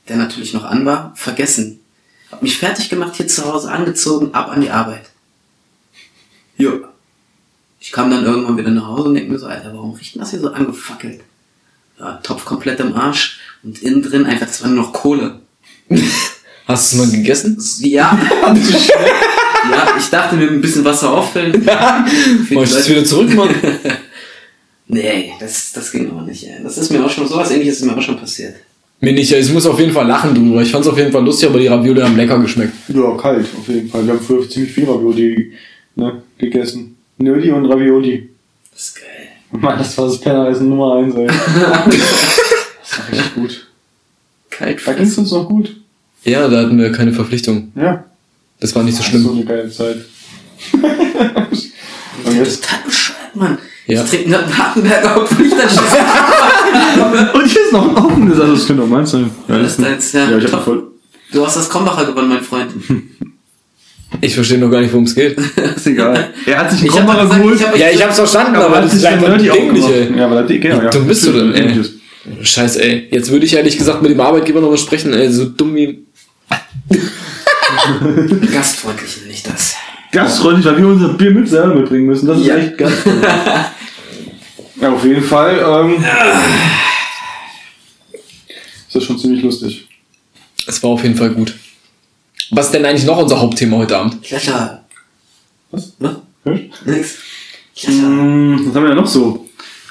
[0.09, 1.81] der natürlich noch an war, vergessen.
[2.31, 5.09] Hab mich fertig gemacht, hier zu Hause angezogen, ab an die Arbeit.
[6.59, 6.85] Jo.
[7.85, 10.21] Ich kam dann irgendwann wieder nach Hause und denk mir so, Alter, warum riecht denn
[10.21, 11.21] das hier so angefackelt?
[12.01, 15.41] Ja, Topf komplett im Arsch und innen drin einfach, das war nur noch Kohle.
[16.67, 17.63] Hast du es mal gegessen?
[17.81, 18.19] Ja.
[18.43, 21.53] ja, ich dachte mir ein bisschen Wasser auffüllen.
[21.53, 23.55] Wolltest du es Leute- wieder zurück machen?
[24.87, 26.63] Nee, das, das ging aber nicht, ey.
[26.63, 28.55] Das ist mir auch schon, sowas ähnliches ist mir auch schon passiert.
[29.01, 30.63] Mir nicht, ich muss auf jeden Fall lachen drüber.
[30.63, 32.73] Ich fand's auf jeden Fall lustig, aber die Ravioli haben lecker geschmeckt.
[32.89, 34.07] Ja, kalt, auf jeden Fall.
[34.07, 35.53] Wir haben früher ziemlich viel Ravioli
[35.97, 36.94] ne, gegessen.
[37.19, 38.31] Nöli und Ravioli.
[38.73, 39.61] Das ist geil.
[39.61, 41.27] Mann, das war das Pennereisen Nummer 1, ey.
[41.27, 41.37] das
[42.99, 43.67] war richtig gut.
[44.51, 45.77] Kalt Da ging's uns noch gut.
[46.25, 47.71] Ja, da hatten wir keine Verpflichtung.
[47.77, 48.05] Ja.
[48.61, 49.37] Das war nicht so Das ist so schlimm.
[49.37, 49.97] eine geile Zeit.
[50.73, 50.83] und
[52.25, 52.49] Das jetzt?
[52.49, 53.59] ist total bescheuert, Mann.
[53.87, 54.03] Ja.
[54.03, 55.45] Ich trinke einen Hartenberger schon.
[57.41, 59.31] Und hier ist noch ein offenes, also das könnte auch meins sein.
[59.47, 60.31] Ja, Das ist deins, ja.
[60.31, 60.85] Ja, ich hab voll.
[61.33, 62.73] Du hast das Krombacher gewonnen, mein Freund.
[64.21, 65.37] Ich verstehe noch gar nicht, worum es geht.
[65.77, 66.33] Ist egal.
[66.47, 67.61] Er hat sich einen gesagt, geholt.
[67.61, 70.17] ich hab Ja, ich hab's verstanden, aber das ist einfach dämlich, ey.
[70.17, 70.91] Ja, aber das, genau, ja.
[70.91, 71.83] dumm bist du denn, ey?
[72.43, 73.09] Scheiße, ey.
[73.11, 75.31] Jetzt würde ich ehrlich gesagt mit dem Arbeitgeber noch mal sprechen, ey.
[75.31, 76.05] So dumm wie.
[78.53, 79.75] Gastfreundlich nenne ich das.
[80.13, 82.27] Gastfreundlich, weil wir unser Bier mit selber mitbringen müssen.
[82.27, 82.57] Das ist Ja.
[82.57, 82.95] echt ganz.
[84.81, 85.59] Ja, auf jeden Fall.
[85.67, 86.05] Ähm,
[88.87, 89.89] ist das schon ziemlich lustig.
[90.67, 91.55] Es war auf jeden Fall gut.
[92.55, 94.23] Was ist denn eigentlich noch unser Hauptthema heute Abend?
[94.23, 94.85] Kletter.
[95.71, 95.93] Was?
[95.99, 96.17] Was?
[96.45, 96.61] Hm?
[96.87, 97.17] Nix.
[97.77, 97.99] Kletter.
[98.09, 99.47] Mm, Was haben wir denn noch so?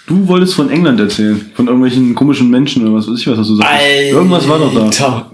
[0.07, 1.51] Du wolltest von England erzählen.
[1.55, 3.72] Von irgendwelchen komischen Menschen oder was weiß ich, was hast du sagst.
[4.11, 4.89] Irgendwas war doch da.
[4.89, 5.32] da.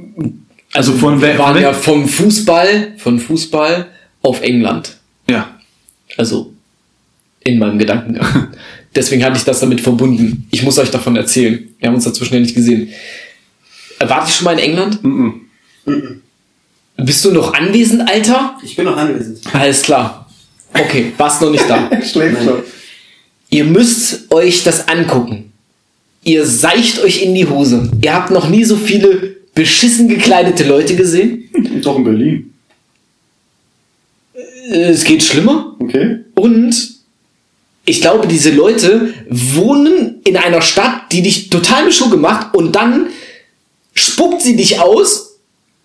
[0.73, 1.39] Also von Wir wer?
[1.39, 3.87] waren von ja vom Fußball, von Fußball
[4.21, 4.97] auf England.
[5.27, 5.49] ja.
[6.17, 6.51] Also
[7.41, 8.49] in meinem Gedankengang.
[8.95, 10.47] Deswegen hatte ich das damit verbunden.
[10.51, 11.67] Ich muss euch davon erzählen.
[11.79, 12.89] Wir haben uns dazwischen ja nicht gesehen.
[13.99, 15.03] Äh, Wart ihr schon mal in England?
[15.03, 15.41] Mhm.
[17.03, 18.57] Bist du noch anwesend, Alter?
[18.63, 19.39] Ich bin noch anwesend.
[19.53, 20.29] Alles klar.
[20.73, 21.89] Okay, warst noch nicht da.
[22.03, 22.63] Schläft schon.
[23.49, 25.51] Ihr müsst euch das angucken.
[26.23, 27.89] Ihr seicht euch in die Hose.
[28.03, 31.49] Ihr habt noch nie so viele beschissen gekleidete Leute gesehen.
[31.83, 32.53] Doch in Berlin.
[34.35, 35.75] Äh, Es geht schlimmer.
[35.79, 36.19] Okay.
[36.35, 36.75] Und
[37.85, 42.75] ich glaube, diese Leute wohnen in einer Stadt, die dich total in Schuhe macht und
[42.75, 43.07] dann
[43.95, 45.28] spuckt sie dich aus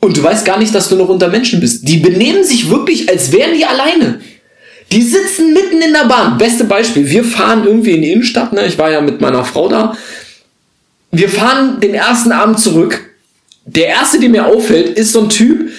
[0.04, 1.88] und du weißt gar nicht, dass du noch unter Menschen bist.
[1.88, 4.20] Die benehmen sich wirklich, als wären die alleine.
[4.92, 6.38] Die sitzen mitten in der Bahn.
[6.38, 7.08] Beste Beispiel.
[7.08, 8.52] Wir fahren irgendwie in die Innenstadt.
[8.52, 8.66] Ne?
[8.66, 9.96] Ich war ja mit meiner Frau da.
[11.10, 13.10] Wir fahren den ersten Abend zurück.
[13.64, 15.70] Der erste, der mir auffällt, ist so ein Typ.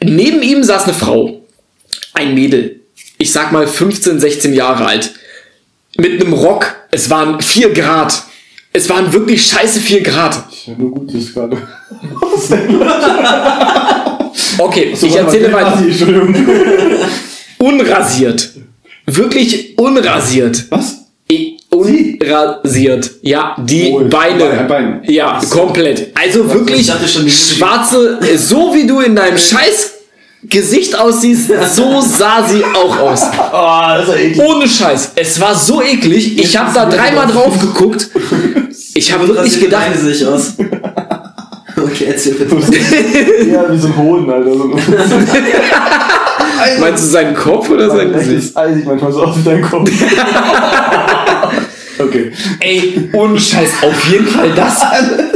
[0.00, 1.42] Neben ihm saß eine Frau.
[2.14, 2.80] Ein Mädel.
[3.18, 5.12] Ich sag mal 15, 16 Jahre alt.
[5.96, 6.74] Mit einem Rock.
[6.90, 8.22] Es waren 4 Grad.
[8.76, 10.38] Es waren wirklich scheiße 4 Grad.
[10.52, 11.56] Ich höre nur Gutes gerade.
[14.58, 15.82] Okay, So, ich erzähle weiter.
[17.58, 18.50] Unrasiert.
[19.06, 20.64] Wirklich unrasiert.
[20.70, 21.04] Was?
[21.70, 23.10] Unrasiert.
[23.22, 24.66] Ja, die Oh, Beine.
[24.68, 25.00] Beine.
[25.10, 26.12] Ja, komplett.
[26.14, 29.92] Also wirklich dachte schwarze, so wie du in deinem scheiß
[30.42, 33.22] Gesicht aussiehst, so sah sie auch aus.
[33.22, 34.46] Ah, das ist ja eklig.
[34.46, 35.12] Ohne Scheiß.
[35.16, 36.38] Es war so eklig.
[36.38, 38.08] Ich habe da dreimal drauf geguckt.
[38.94, 40.54] Ich habe wirklich gedacht, Beine sehe ich aus.
[41.76, 42.56] Okay, erzähl bitte.
[43.50, 44.50] Ja, wie so ein Hoden, Alter.
[46.80, 48.38] Meinst du seinen Kopf oder sein Gesicht?
[48.38, 49.90] ist eisig manchmal so aus wie dein Kopf.
[51.98, 52.32] okay.
[52.60, 55.35] Ey, ohne Scheiß, auf jeden Fall das alles.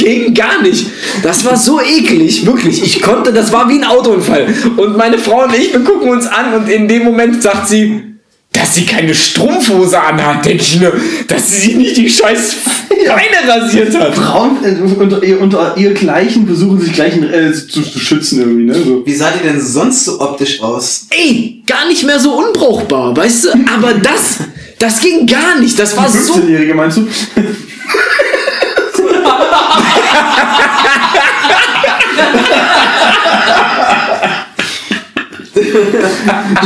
[0.00, 0.86] Ging gar nicht.
[1.22, 2.82] Das war so eklig, wirklich.
[2.82, 4.46] Ich konnte, das war wie ein Autounfall.
[4.78, 8.02] Und meine Frau und ich, wir gucken uns an und in dem Moment sagt sie,
[8.50, 10.92] dass sie keine Strumpfhose anhat, denke ich nur,
[11.28, 12.56] dass sie sich nicht die scheiß
[12.88, 14.14] Beine rasiert hat.
[14.14, 18.64] Frauen äh, unter, ihr, unter ihr Gleichen versuchen sich gleich äh, zu, zu schützen irgendwie,
[18.64, 18.74] ne?
[18.74, 19.06] So.
[19.06, 21.06] Wie sah die denn sonst so optisch aus?
[21.10, 23.48] Ey, gar nicht mehr so unbrauchbar, weißt du?
[23.74, 24.38] Aber das,
[24.78, 25.78] das ging gar nicht.
[25.78, 27.06] Das war so 15-Jährige meinst du?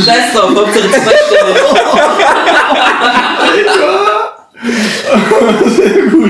[0.05, 1.57] Scheiß drauf, Hauptsache zweistellig.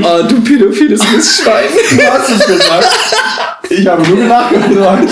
[0.03, 1.69] Ah, du pädophiles Missschwein.
[1.91, 2.89] Du hast es gesagt.
[3.69, 5.09] Ich habe nur nachgefragt.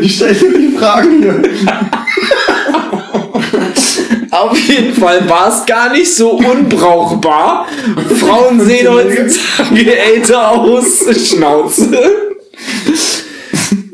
[0.00, 1.42] Ich stelle dir die Fragen hier.
[4.34, 7.68] Auf jeden Fall war es gar nicht so unbrauchbar.
[8.18, 11.04] Frauen sehen heutzutage älter aus.
[11.28, 12.02] Schnauze.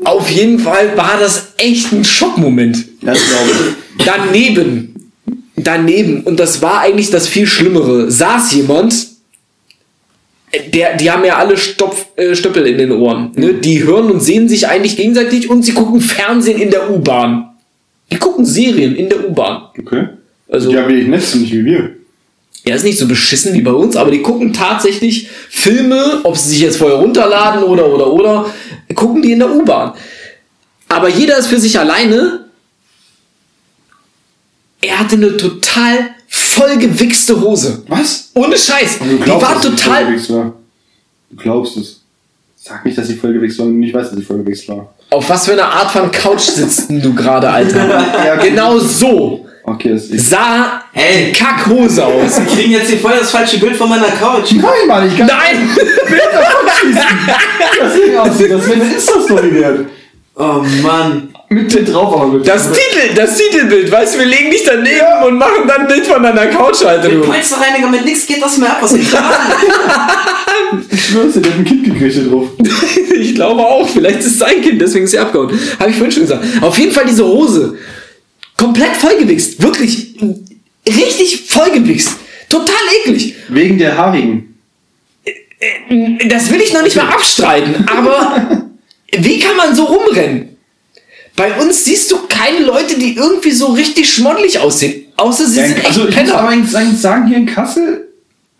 [0.03, 2.85] Auf jeden Fall war das echt ein Schockmoment.
[3.01, 4.03] Das glaube ich.
[4.03, 5.11] Daneben,
[5.55, 8.95] daneben, und das war eigentlich das viel Schlimmere, saß jemand,
[10.73, 13.31] der, die haben ja alle Stopf, äh, Stöppel in den Ohren.
[13.35, 13.53] Ne?
[13.53, 17.51] Die hören und sehen sich eigentlich gegenseitig und sie gucken Fernsehen in der U-Bahn.
[18.11, 19.65] Die gucken Serien in der U-Bahn.
[19.79, 20.07] Okay.
[20.51, 21.95] Also, Die haben wenig Netz, nicht wie wir.
[22.65, 26.49] er ist nicht so beschissen wie bei uns, aber die gucken tatsächlich Filme, ob sie
[26.49, 28.45] sich jetzt vorher runterladen oder oder oder,
[28.93, 29.93] gucken die in der U-Bahn.
[30.89, 32.45] Aber jeder ist für sich alleine.
[34.81, 37.83] Er hatte eine total vollgewichste Hose.
[37.87, 38.29] Was?
[38.33, 38.99] Ohne Scheiß.
[38.99, 40.13] Du Die war total.
[40.29, 40.53] war.
[41.29, 42.01] Du glaubst es.
[42.57, 44.93] Sag nicht, dass sie vollgewichst war, wenn du nicht weißt, dass sie vollgewichst war.
[45.11, 48.25] Auf was für eine Art von Couch sitzt denn du gerade, Alter?
[48.25, 50.29] Ja, genau so Okay, das ist.
[50.29, 51.27] sah Ey.
[51.27, 52.39] die Kackhose aus.
[52.39, 54.51] Wir kriegen jetzt hier voll das falsche Bild von meiner Couch.
[54.53, 55.69] Nein, Mann, ich kann Nein!
[57.79, 58.51] das nicht aussehen.
[58.57, 59.85] Das eine Insta-Story wert.
[60.35, 61.27] Oh Mann.
[61.49, 65.25] Mit dir drauf, aber mit Das Titel, das Titelbild, weißt du, wir legen dich daneben
[65.27, 67.09] und machen dann ein Bild von deiner Couch, Alter.
[67.09, 67.25] Der Du.
[67.25, 68.77] Polsterreiniger mit nix geht das mehr ab.
[68.79, 69.29] Was ich da
[70.89, 72.47] Ich schwör's dir, der hat ein Kind gekriegt hier drauf.
[73.13, 75.49] Ich glaube auch, vielleicht ist es sein Kind, deswegen ist sie abgehauen.
[75.79, 76.43] Habe ich vorhin schon gesagt.
[76.61, 77.77] Auf jeden Fall diese Hose.
[78.61, 79.61] Komplett vollgewichst.
[79.61, 80.15] Wirklich.
[80.87, 82.11] Richtig vollgewichst.
[82.49, 83.35] Total eklig.
[83.49, 84.55] Wegen der Haarigen.
[86.27, 88.63] Das will ich noch nicht mal abstreiten, aber
[89.17, 90.57] wie kann man so rumrennen?
[91.35, 95.05] Bei uns siehst du keine Leute, die irgendwie so richtig schmoddelig aussehen.
[95.17, 96.35] Außer sie sind echt also ich muss Penner.
[96.39, 98.07] aber eigentlich sagen- sagen, hier in Kassel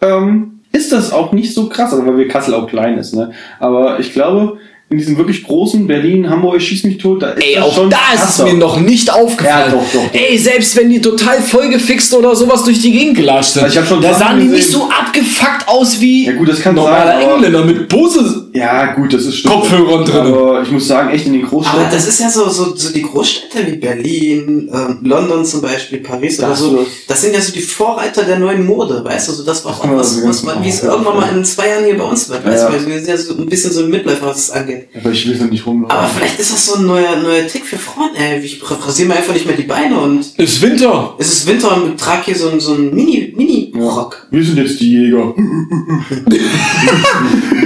[0.02, 3.32] ähm, ist das auch nicht so krass, also weil wir Kassel auch klein ist, ne?
[3.60, 4.60] Aber ich glaube,
[4.92, 7.98] in diesem wirklich großen Berlin, Hamburg, schieß mich tot, da ist Ey, auch schon da
[8.14, 9.72] ist es mir noch nicht aufgefallen.
[9.72, 10.14] Ja, doch, doch, doch.
[10.14, 14.14] Ey, selbst wenn die total vollgefixt oder sowas durch die Gegend gelatscht sind, Also da
[14.14, 17.88] sahen die nicht so abgefuckt aus wie Ja, gut, das kann normaler sein, Engländer mit
[17.88, 18.50] Bose.
[18.54, 19.54] Ja, gut, das ist stimmt.
[19.56, 20.34] Kopfhörern drin.
[20.34, 21.88] Aber ich muss sagen, echt in den Aber Großstädten.
[21.92, 26.38] das ist ja so, so, so die Großstädte wie Berlin, ähm, London zum Beispiel, Paris
[26.38, 26.76] Da oder so.
[26.78, 26.88] das.
[27.08, 29.32] Das sind ja so die Vorreiter der neuen Mode, weißt du?
[29.34, 31.70] So das war auch Ja, was, das was, ganz wie es irgendwann mal in zwei
[31.70, 32.70] Jahren hier bei uns wird, weißt Ja.
[32.78, 32.86] du?
[32.88, 34.88] Wir sind ja so ein bisschen so ein Mitläufer, was das angeht.
[35.00, 35.96] aber ich will es nicht rumlaufen.
[35.98, 38.40] Aber vielleicht ist das so ein neuer, neuer Tick für Frauen, ey.
[38.40, 41.16] Ich rasiere mir einfach nicht mehr die Beine und Ist Winter.
[41.20, 44.28] es ist Winter und trage hier so ein, so ein Mini, Mini-Rock.
[44.30, 45.34] Wir sind jetzt die Jäger.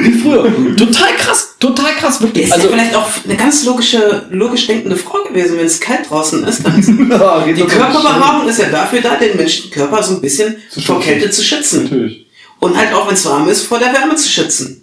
[0.02, 0.52] Wie früher.
[0.78, 1.56] Total krass.
[1.60, 2.22] Total krass.
[2.22, 2.46] Wirklich.
[2.46, 6.10] Ist Also, ja vielleicht auch eine ganz logische, logisch denkende Frau gewesen, wenn es kalt
[6.10, 6.66] draußen ist.
[6.66, 10.56] Dann ist Die Körperbehaarung ist ja dafür da, den menschlichen Körper so ein bisschen
[10.86, 11.00] vor.
[11.00, 11.84] Kälte zu schützen.
[11.84, 12.26] Natürlich.
[12.60, 14.82] Und halt auch, wenn es warm ist, vor der Wärme zu schützen.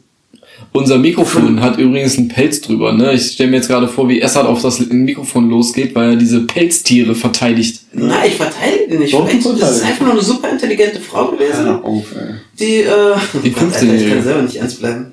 [0.72, 2.92] unser Mikrofon hat übrigens einen Pelz drüber.
[2.92, 3.12] Ne?
[3.14, 6.40] Ich stelle mir jetzt gerade vor, wie Essert auf das Mikrofon losgeht, weil er diese
[6.40, 7.80] Pelztiere verteidigt.
[7.92, 9.12] Na, ich verteidige nicht.
[9.12, 12.04] Doch, Vielleicht du ist einfach nur eine super intelligente Frau gewesen, Hör auf,
[12.58, 14.04] die, äh, Die Gott, Alter, 15-Jährige.
[14.04, 15.12] ich kann selber nicht ernst bleiben.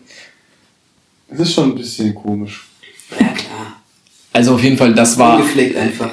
[1.32, 2.66] Das ist schon ein bisschen komisch.
[3.12, 3.82] Ja, klar.
[4.34, 6.12] Also auf jeden Fall, das war Ungepflegt einfach.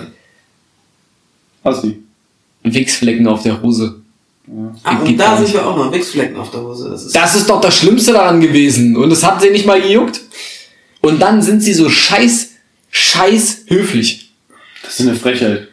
[1.62, 2.02] Assi.
[2.62, 4.00] Wichsflecken auf der Hose.
[4.84, 5.92] Ah, Geht und da sind wir auch noch.
[5.92, 6.90] Wichsflecken auf der Hose.
[6.90, 8.96] Das ist Das ist doch das Schlimmste daran gewesen.
[8.96, 10.20] Und es hat sie nicht mal gejuckt.
[11.00, 12.50] Und dann sind sie so scheiß,
[12.90, 14.30] scheiß höflich.
[14.82, 15.68] Das ist eine Frechheit.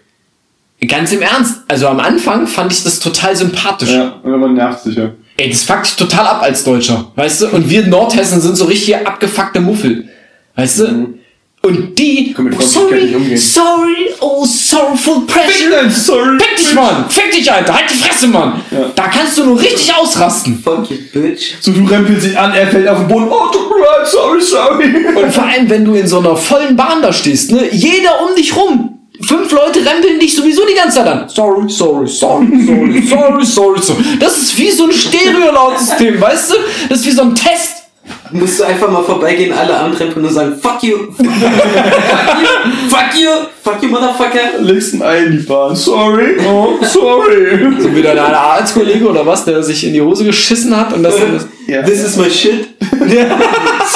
[0.87, 1.61] Ganz im Ernst.
[1.67, 3.91] Also am Anfang fand ich das total sympathisch.
[3.91, 5.11] Ja, und man nervt sich ja.
[5.43, 7.11] Ey, das fuckt dich total ab als Deutscher.
[7.17, 7.47] Weißt du?
[7.49, 10.07] Und wir Nordhessen sind so richtig abgefuckte Muffel.
[10.55, 11.15] Weißt du?
[11.61, 15.89] Und die, oh, sorry, sorry, oh, sorrowful pressure.
[15.89, 16.37] sorry.
[16.39, 17.05] Fick dich, Mann!
[17.09, 17.73] Fick dich, Alter!
[17.73, 18.61] Halt die Fresse, Mann!
[18.71, 18.85] Ja.
[18.95, 20.61] Da kannst du nur richtig ausrasten.
[20.63, 21.55] Fuck you, bitch.
[21.59, 23.27] So, du rempelst dich an, er fällt auf den Boden.
[23.29, 25.23] Oh, tut mir leid, sorry, sorry.
[25.23, 27.67] Und vor allem, wenn du in so einer vollen Bahn da stehst, ne?
[27.71, 29.02] Jeder um dich rum.
[29.27, 31.29] Fünf Leute rempeln dich sowieso die ganze Zeit an.
[31.29, 34.03] Sorry, sorry, sorry, sorry, sorry, sorry, sorry.
[34.19, 36.55] Das ist wie so ein Stereo-Lautsystem, weißt du?
[36.89, 37.83] Das ist wie so ein Test.
[38.31, 40.97] Musst du einfach mal vorbeigehen, alle anrempeln und sagen, fuck you.
[41.17, 42.89] fuck you.
[42.89, 43.29] Fuck you.
[43.63, 44.59] Fuck you, motherfucker.
[44.59, 45.75] Legst ein Ei in die Bahn.
[45.75, 46.37] Sorry.
[46.45, 47.59] Oh, sorry.
[47.79, 51.15] So wie dein Arbeitskollege oder was, der sich in die Hose geschissen hat und das.
[51.33, 51.81] das Ja.
[51.83, 52.67] This is my shit.
[52.81, 52.99] Das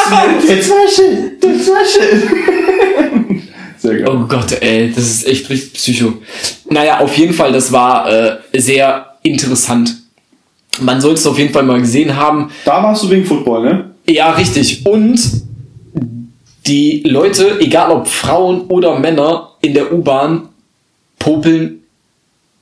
[0.07, 1.43] war shit.
[1.43, 3.06] Das war shit.
[3.95, 4.09] Geil.
[4.09, 6.13] oh Gott, ey, das ist echt richtig psycho.
[6.69, 9.95] Naja, auf jeden Fall, das war äh, sehr interessant.
[10.79, 12.51] Man sollte es auf jeden Fall mal gesehen haben.
[12.65, 13.91] Da warst du wegen Football, ne?
[14.07, 14.85] Ja, richtig.
[14.85, 15.19] Und
[16.67, 20.49] die Leute, egal ob Frauen oder Männer, in der U-Bahn
[21.17, 21.81] popeln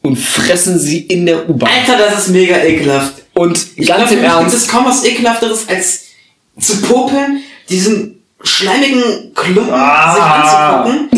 [0.02, 1.70] und fressen sie in der U-Bahn.
[1.70, 3.24] Alter, das ist mega ekelhaft.
[3.34, 6.04] Und Ich ganz glaub, im Ernst, es kaum was ekelhafteres als
[6.60, 8.15] zu popeln, diesen
[8.46, 10.14] schleimigen Klumpen Ah.
[10.14, 11.10] sich anzugucken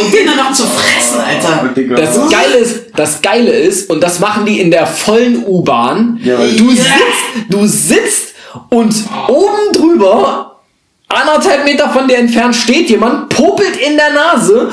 [0.00, 1.68] und den dann noch zu fressen, Alter.
[1.74, 1.96] Digga.
[1.96, 6.20] das Geile ist, das Geile ist, und das machen die in der vollen U-Bahn.
[6.22, 6.74] Ja, du Ja.
[6.74, 8.34] sitzt, du sitzt
[8.70, 8.94] und
[9.28, 10.60] oben drüber,
[11.08, 14.72] anderthalb Meter von dir entfernt, steht jemand, popelt in der Nase,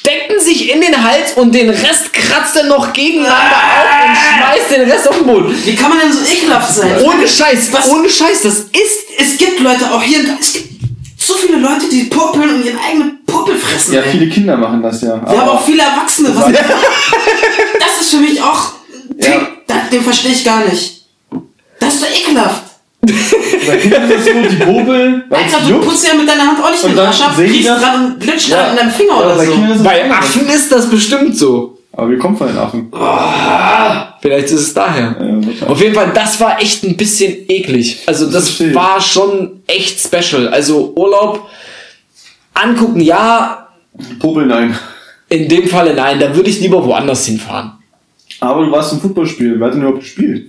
[0.00, 4.70] stecken sich in den Hals und den Rest kratzt er noch gegeneinander auf und schmeißt
[4.70, 5.54] den Rest auf den Boden.
[5.64, 7.00] Wie kann man denn so ekelhaft sein?
[7.02, 8.70] Ohne Scheiß, Was- ohne Scheiß, das ist
[9.18, 10.70] Es gibt Leute auch hier, es gibt
[11.18, 13.92] so viele Leute, die popeln und ihren eigenen Popel fressen.
[13.94, 14.10] Ja, ey.
[14.12, 15.20] viele Kinder machen das ja.
[15.30, 16.34] Wir haben auch viele Erwachsene.
[16.34, 18.72] Was, das ist für mich auch.
[19.18, 19.28] Ja.
[19.28, 19.46] Den,
[19.92, 21.04] den verstehe ich gar nicht.
[21.78, 22.62] Das ist doch ekelhaft.
[23.02, 25.86] Bei Kindern ist es so, die weil Alter, du juckt.
[25.86, 27.68] putzt ja mit deiner Hand auch nicht Und den dann Arsch ab, sehen die kriegst
[27.68, 28.56] das- dran und glitscht Ja.
[28.58, 29.84] dran in deinem Finger Ja, oder bei so.
[29.84, 30.10] Bei.
[30.10, 31.78] Affen ist das bestimmt so.
[31.92, 32.90] Aber wir kommen von den Affen.
[34.22, 35.16] Vielleicht ist es daher.
[35.60, 35.66] Ja.
[35.66, 38.02] Auf jeden Fall, das war echt ein bisschen eklig.
[38.06, 38.74] Also das ich.
[38.74, 40.48] war schon echt special.
[40.48, 41.48] Also Urlaub
[42.54, 43.68] angucken, ja,
[44.20, 44.78] Popel nein.
[45.28, 47.72] in dem Falle nein, da würde ich lieber woanders hinfahren.
[48.40, 49.58] Aber du warst im Footballspiel.
[49.58, 50.46] Wer hat denn überhaupt gespielt?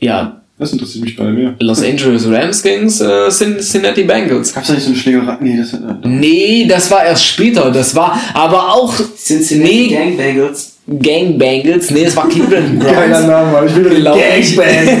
[0.00, 1.54] Ja, Das interessiert mich gerade mehr.
[1.60, 4.52] Los Angeles Rams gegen's äh, Cin- Cincinnati Bengals.
[4.52, 5.36] Gab's da nicht so eine Schlägerei?
[5.40, 6.04] Nee, das hat.
[6.04, 7.70] Nee, das war erst später.
[7.70, 10.72] Das war aber auch Cincinnati nee, Gangbangles.
[11.00, 11.90] Gang Bengals.
[11.92, 13.08] Nee, es war Cleveland Browns.
[13.10, 14.56] Name, aber ich will Glaub ich.
[14.56, 14.96] Gangbang.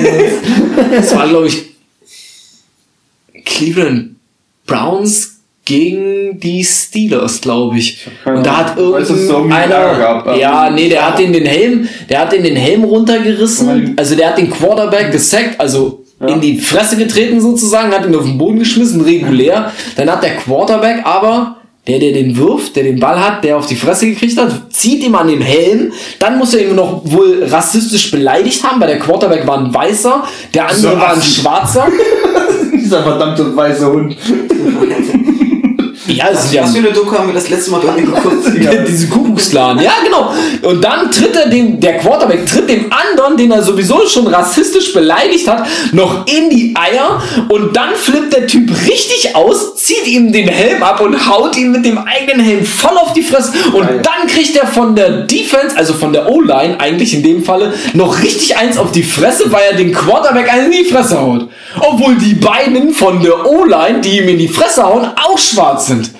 [0.96, 1.64] Es war, glaube ich,
[3.44, 4.16] Cleveland
[4.66, 5.37] Browns
[5.68, 8.06] gegen die Steelers, glaube ich.
[8.24, 12.42] Und da hat irgendeiner, aber- ja, nee, der hat den den Helm, der hat den
[12.42, 13.94] den Helm runtergerissen.
[13.98, 16.28] Also der hat den Quarterback gesackt, also Ja.
[16.28, 19.70] in die Fresse getreten sozusagen, hat ihn auf den Boden geschmissen, regulär.
[19.96, 21.56] Dann hat der Quarterback aber
[21.86, 25.02] der, der den wirft, der den Ball hat, der auf die Fresse gekriegt hat, zieht
[25.04, 25.92] ihm an den Helm.
[26.18, 30.24] Dann muss er ihn noch wohl rassistisch beleidigt haben, weil der Quarterback war ein Weißer,
[30.54, 31.22] der andere So war ein.
[31.22, 31.86] Schwarzer.
[32.74, 34.16] Dieser verdammte weiße Hund.
[36.08, 38.02] Ja, das ist ja was für eine Doku haben wir das letzte Mal bei mir
[38.02, 38.36] geguckt?
[38.58, 38.72] Ja.
[38.74, 39.78] diese Kuckucksklan.
[39.80, 40.32] Ja, genau.
[40.62, 44.92] Und dann tritt er dem, der Quarterback tritt dem anderen, den er sowieso schon rassistisch
[44.92, 50.32] beleidigt hat, noch in die Eier und dann flippt der Typ richtig aus, zieht ihm
[50.32, 53.86] den Helm ab und haut ihn mit dem eigenen Helm voll auf die Fresse und
[53.86, 54.00] Geil.
[54.02, 58.20] dann kriegt er von der Defense, also von der O-Line eigentlich in dem Falle, noch
[58.22, 61.48] richtig eins auf die Fresse, weil er den Quarterback einen in die Fresse haut.
[61.80, 66.10] Obwohl die beiden von der O-Line, die ihm in die Fresse hauen, auch schwarz sind.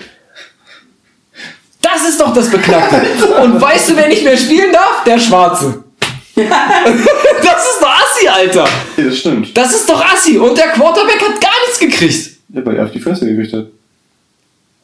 [1.81, 3.03] Das ist doch das Beknackte.
[3.43, 5.05] Und weißt du, wer nicht mehr spielen darf?
[5.05, 5.85] Der Schwarze.
[6.37, 8.65] das ist doch Assi, Alter.
[8.97, 9.57] Ja, das stimmt.
[9.57, 10.39] Das ist doch Assi.
[10.39, 12.31] Und der Quarterback hat gar nichts gekriegt.
[12.51, 13.67] Ja, weil er auf die Fresse gekriegt hat.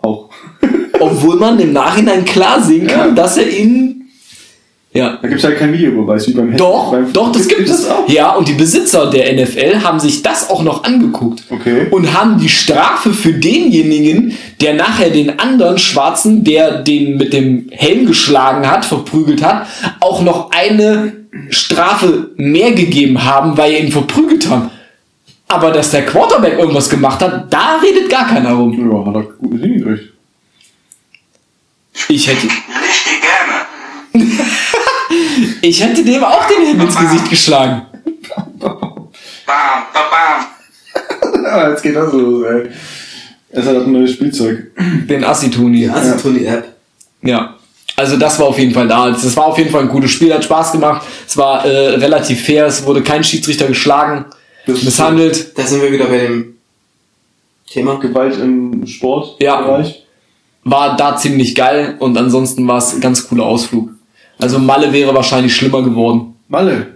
[0.03, 0.31] Auch.
[0.99, 3.15] Obwohl man im Nachhinein klar sehen kann, Ja.
[3.15, 3.94] dass er ihn.
[4.97, 5.19] Ja.
[5.21, 7.89] Da gibt's halt kein Videobeweis wie beim Head- Doch, beim doch, das gibt es.
[7.91, 8.09] auch.
[8.09, 11.43] Ja, und die Besitzer der NFL haben sich das auch noch angeguckt.
[11.51, 11.89] Okay.
[11.91, 17.67] Und haben die Strafe für denjenigen, der nachher den anderen Schwarzen, der den mit dem
[17.73, 19.67] Helm geschlagen hat, verprügelt hat,
[19.99, 21.13] auch noch eine
[21.51, 24.71] Strafe mehr gegeben haben, weil er ihn verprügelt haben.
[25.49, 28.73] Aber dass der Quarterback irgendwas gemacht hat, da redet gar keiner rum.
[28.93, 30.13] Ja, hat er gut hingekriegt.
[32.09, 34.35] Ich hätte, Richtig gerne.
[35.63, 37.83] ich hätte dem auch den Helm ins Gesicht geschlagen.
[38.59, 39.11] Bam,
[39.47, 41.71] bam, bam.
[41.71, 42.71] Jetzt geht das los, ey.
[43.51, 44.73] Es hat ein neues Spielzeug.
[45.09, 45.89] Den Assi-Toni.
[45.89, 46.75] Also Tony App.
[47.23, 47.55] Ja.
[47.97, 49.11] Also das war auf jeden Fall da.
[49.11, 51.07] Das war auf jeden Fall ein gutes Spiel, hat Spaß gemacht.
[51.27, 54.25] Es war äh, relativ fair, es wurde kein Schiedsrichter geschlagen,
[54.67, 55.57] Das misshandelt.
[55.57, 56.57] Da sind wir wieder bei dem
[57.71, 57.99] Thema.
[58.01, 59.89] Gewalt im Sportbereich.
[59.89, 59.95] Ja.
[60.65, 63.91] War da ziemlich geil und ansonsten war es ein ganz cooler Ausflug.
[64.39, 66.35] Also Malle wäre wahrscheinlich schlimmer geworden.
[66.49, 66.87] Malle.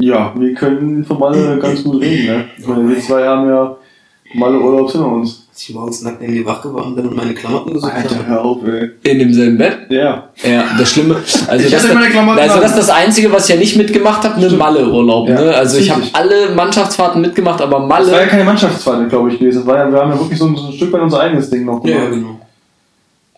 [0.00, 2.44] Ja, wir können von Malle ganz gut reden, ne?
[2.58, 3.76] Ich meine, wir zwei haben ja
[4.34, 5.46] Malle Urlaub hinter uns.
[5.50, 8.26] Als ich morgens nackt irgendwie wach geworden bin und meine Klamotten gesucht Alter, habe.
[8.28, 8.90] hör auf, ey.
[9.10, 9.76] In demselben Bett.
[9.88, 10.28] Ja.
[10.44, 11.16] Ja, das Schlimme.
[11.48, 13.76] Also Ich das, hatte meine Klamotten also das ist das Einzige, was ich ja nicht
[13.76, 15.28] mitgemacht habe, ne Malle-Urlaub.
[15.28, 15.54] Ja, Ne?
[15.56, 18.26] Also ich habe alle Mannschaftsfahrten mitgemacht, aber Das war ja Malle.
[18.28, 19.58] keine Mannschaftsfahrt, glaube ich, gewesen.
[19.58, 21.50] Das war ja, wir haben ja wirklich so ein, so ein Stück weit unser eigenes
[21.50, 22.12] Ding noch Ja, gemacht.
[22.12, 22.40] genau.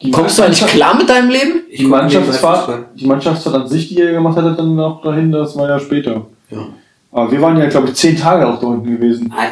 [0.02, 1.62] Die Kommst du eigentlich klar mit deinem Leben?
[1.68, 5.56] Ich Die Mannschaftsfahrt, die Mannschaftsfahrt an sich, die ihr gemacht hattet, dann auch dahin, das
[5.56, 6.26] war ja später.
[6.50, 6.68] Ja.
[7.12, 9.32] Aber wir waren ja, glaube ich, zehn Tage auch da unten gewesen.
[9.36, 9.46] Ah,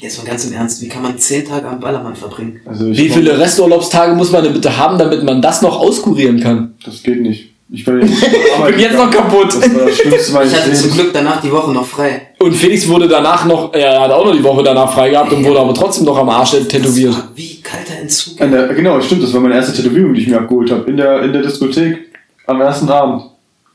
[0.00, 2.58] Jetzt mal ganz im Ernst, wie kann man zehn Tage am Ballermann verbringen?
[2.64, 6.74] Also Wie viele Resturlaubstage muss man denn bitte haben, damit man das noch auskurieren kann?
[6.86, 7.50] Das geht nicht.
[7.72, 8.20] Ich bin, jetzt,
[8.66, 9.48] bin jetzt noch kaputt.
[9.48, 10.92] Das war das Schlimmste Ich hatte zum.
[10.92, 12.28] Glück danach die Woche noch frei.
[12.40, 15.44] Und Felix wurde danach noch, er hat auch noch die Woche danach frei gehabt und
[15.44, 17.12] wurde aber trotzdem noch am Arsch tätowiert.
[17.12, 18.38] Das war Wie kalter Entzug.
[18.38, 20.90] Der, genau, stimmt, das war meine erste Tätowierung, die ich mir abgeholt habe.
[20.90, 21.98] In der, in der Diskothek
[22.46, 23.22] am ersten Abend.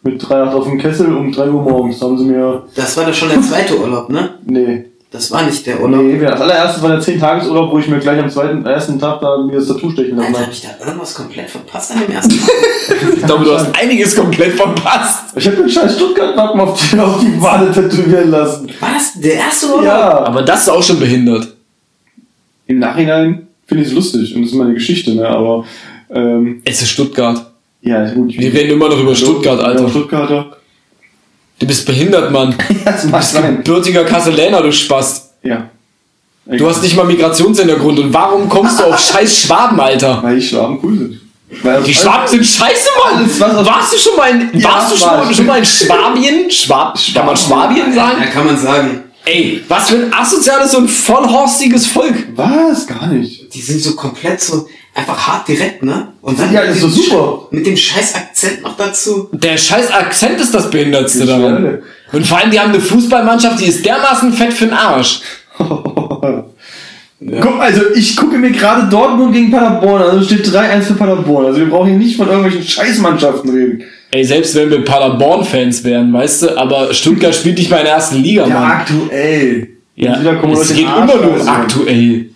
[0.03, 2.63] Mit 3 Nacht auf dem Kessel um 3 Uhr morgens haben sie mir.
[2.75, 4.35] Das war doch schon der zweite Urlaub, ne?
[4.45, 4.85] Nee.
[5.15, 6.01] Das war nicht der Urlaub.
[6.03, 9.37] Nee, das allererste war der 10-Tages-Urlaub, wo ich mir gleich am zweiten, ersten Tag da
[9.37, 10.45] mir das Tattoo stechen lassen habe.
[10.45, 12.49] hab ich da irgendwas komplett verpasst an dem ersten Tag?
[13.15, 15.33] Ich glaube, du hast einiges komplett verpasst.
[15.37, 18.69] Ich habe den scheiß Stuttgart-Wappen auf die, auf die Wade tätowieren lassen.
[18.81, 19.85] War das der erste Urlaub?
[19.85, 20.19] Ja.
[20.25, 21.47] Aber das ist auch schon behindert.
[22.67, 25.27] Im Nachhinein finde ich es lustig und das ist meine Geschichte, ne?
[25.29, 25.63] Aber
[26.09, 27.51] ähm, Es ist Stuttgart.
[27.81, 28.37] ja, ist gut.
[28.37, 29.87] Wir reden immer noch über Stuttgart, Alter.
[29.87, 30.57] Stuttgarter.
[31.59, 32.55] Du bist behindert, Mann.
[32.85, 33.63] Das mag sein.
[33.63, 35.31] Bürtiger Kasseläner, du Spast.
[35.43, 35.69] Ja.
[36.45, 40.21] Du hast nicht mal Migrationshintergrund und warum kommst du auf scheiß Schwaben, Alter?
[40.21, 41.21] Weil die Schwaben cool sind.
[41.63, 43.29] Weil Die Schwaben sind scheiße, Mann!
[43.39, 46.51] Was Warst du schon mal in, Ja, warst du schon, mal, schon mal in Schwabien?
[46.51, 48.17] Schwab, kann man Schwabien sagen?
[48.21, 49.03] Ja, kann man sagen.
[49.25, 52.27] Ey, was für ein asoziales und vollhorstiges Volk.
[52.35, 52.85] Was?
[52.85, 53.53] Gar nicht.
[53.53, 56.07] Die sind so komplett so einfach hart direkt, ne?
[56.21, 57.47] Und dann Ja, mit das ist dem doch super.
[57.51, 59.29] Mit dem scheiß Akzent noch dazu.
[59.33, 61.57] Der scheiß Akzent ist das Behindertste Ich daran.
[61.57, 61.81] schwöre.
[62.13, 65.19] Und vor allem, die haben eine Fußballmannschaft, die ist dermaßen fett für den Arsch.
[67.41, 71.45] Guck, also ich gucke mir gerade Dortmund gegen Paderborn, an, also steht 3-1 für Paderborn.
[71.45, 73.83] Also wir brauchen hier nicht von irgendwelchen Scheißmannschaften reden.
[74.11, 77.93] Ey, selbst wenn wir Paderborn-Fans wären, weißt du, aber Stuttgart spielt nicht mal in der
[77.95, 78.71] ersten Liga, Ja, Mann.
[78.71, 79.69] aktuell.
[79.95, 82.29] Ja, wir es geht immer nur raus, aktuell.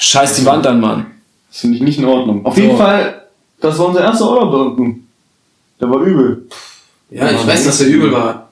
[0.00, 1.06] Scheiß die Wand an, Mann.
[1.50, 2.44] Das finde ich nicht in Ordnung.
[2.44, 2.60] Auf So.
[2.62, 3.26] jeden Fall,
[3.60, 5.06] das war unser erster Urlaub da unten.
[5.80, 6.46] Der war übel.
[7.10, 8.48] Ja, ich weiß, dass der übel war.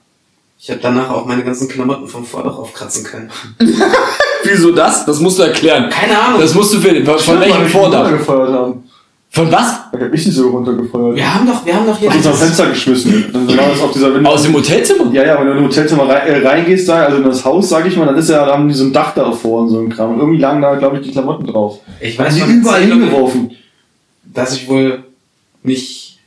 [0.61, 3.31] Ich habe danach auch meine ganzen Klamotten vom Vordach aufkratzen können.
[4.45, 5.07] Wieso das?
[5.07, 5.89] Das musst du erklären.
[5.91, 6.41] Keine Ahnung.
[6.41, 8.11] Das musst du für, von welchem Vordach?
[8.11, 8.88] haben.
[9.31, 9.91] Von was?
[9.93, 11.16] Da hab ich die so runtergefeuert.
[11.16, 13.26] wir haben doch, wir haben doch hier Aus unserem Fenster geschmissen.
[13.33, 15.12] Dann war das auf dieser Aus dem Hotelzimmer?
[15.12, 17.68] Ja, ja, wenn du in ein Hotelzimmer rein, äh, reingehst, da, also in das Haus,
[17.68, 19.79] sag ich mal, dann ist ja, da haben die so ein Dach davor und so
[19.81, 20.14] ein Kram.
[20.14, 21.81] Und irgendwie lagen da, glaube ich, die Klamotten drauf.
[22.01, 23.51] Ich weiß von überall hingeworfen.
[24.24, 25.05] dass ich wohl
[25.62, 26.18] mich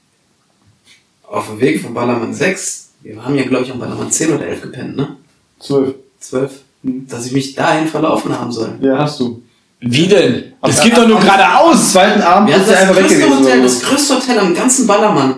[1.28, 4.46] auf dem Weg von Ballermann 6, wir haben ja glaube ich am Ballermann 10 oder
[4.46, 5.16] 11 gepennt, ne?
[5.60, 5.96] Zwölf.
[6.20, 6.62] 12.
[6.84, 7.08] Hm.
[7.08, 8.78] Dass ich mich dahin verlaufen haben soll.
[8.82, 9.42] Ja, hast du.
[9.82, 10.54] Wie denn?
[10.62, 11.92] Das Am- geht doch nur geradeaus.
[11.92, 13.30] zweiten Abend Wir hatten ist er das einfach weg größte.
[13.40, 15.36] Hotel, oder das größte Hotel am ganzen Ballermann.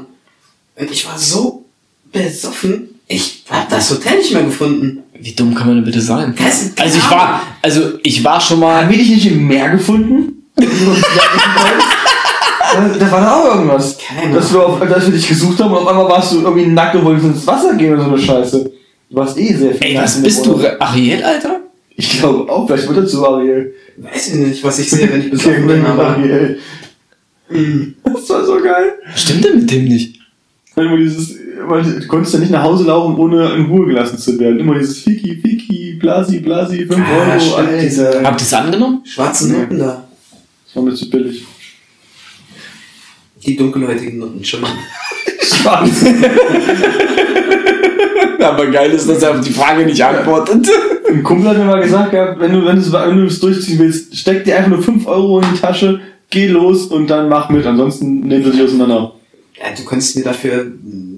[0.75, 1.63] Und ich war so
[2.11, 5.03] besoffen, ich hab das Hotel nicht mehr gefunden.
[5.19, 6.35] Wie dumm kann man denn bitte sein?
[6.37, 8.89] Das ist Also ich war, also ich war schon Haben mal.
[8.89, 10.43] wir dich nicht im Meer gefunden?
[10.55, 10.65] da,
[13.11, 13.97] war da auch irgendwas.
[13.97, 16.65] Keine Dass wir, auf, dass wir dich gesucht haben und auf einmal warst du irgendwie
[16.65, 18.71] nackt und wolltest ins Wasser gehen oder so eine Scheiße.
[19.09, 20.59] Du warst eh sehr viel Ey, was bist du?
[20.79, 21.61] Ariel, Alter?
[21.95, 23.73] Ich glaube auch, vielleicht wird er zu Ariel.
[23.97, 26.07] Weiß ich nicht, was ich sehe, wenn ich besoffen bin, aber.
[26.09, 26.59] Ariel.
[28.03, 28.93] Das war so geil.
[29.11, 30.19] Was stimmt denn mit dem nicht?
[30.75, 34.59] Immer dieses, du konntest ja nicht nach Hause laufen, ohne in Ruhe gelassen zu werden.
[34.59, 38.23] Immer dieses Fiki, Fiki, Blasi, Blasi, 5 Ah, Euro, Alter.
[38.23, 39.01] Habt ihr es angenommen?
[39.05, 40.07] Schwarze Noten da.
[40.65, 41.45] Das war mir zu billig.
[43.45, 44.75] Die dunkelhäutigen Noten, Entschuldigung.
[45.43, 45.91] Schwarz.
[48.43, 50.67] Aber geil ist, dass er auf die Frage nicht antwortet.
[51.09, 53.39] Ein Kumpel hat mir mal gesagt, gehabt, wenn du, wenn du es wenn du es
[53.39, 57.29] durchziehen willst, steck dir einfach nur 5 Euro in die Tasche, geh los und dann
[57.29, 57.65] mach mit.
[57.65, 59.13] Ansonsten nehmen sie dich auseinander.
[59.57, 61.13] Ja, du könntest mir dafür mm,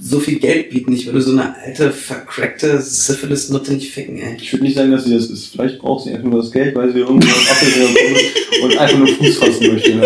[0.00, 0.92] so viel Geld bieten.
[0.92, 4.36] Ich würde so eine alte, vercrackte Syphilis-Nutte nicht ficken, ey.
[4.40, 5.52] Ich würde nicht sagen, dass sie das ist.
[5.52, 9.08] Vielleicht braucht sie einfach nur das Geld, weil sie irgendwo was abgehört und einfach nur
[9.08, 9.90] Fuß fassen möchte.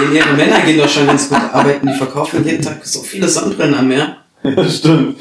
[0.00, 1.86] Denn ihre Männer gehen doch schon ganz gut arbeiten.
[1.86, 4.16] Die verkaufen jeden Tag so viele Sonnenbrillen am Meer.
[4.42, 5.16] Ja, stimmt.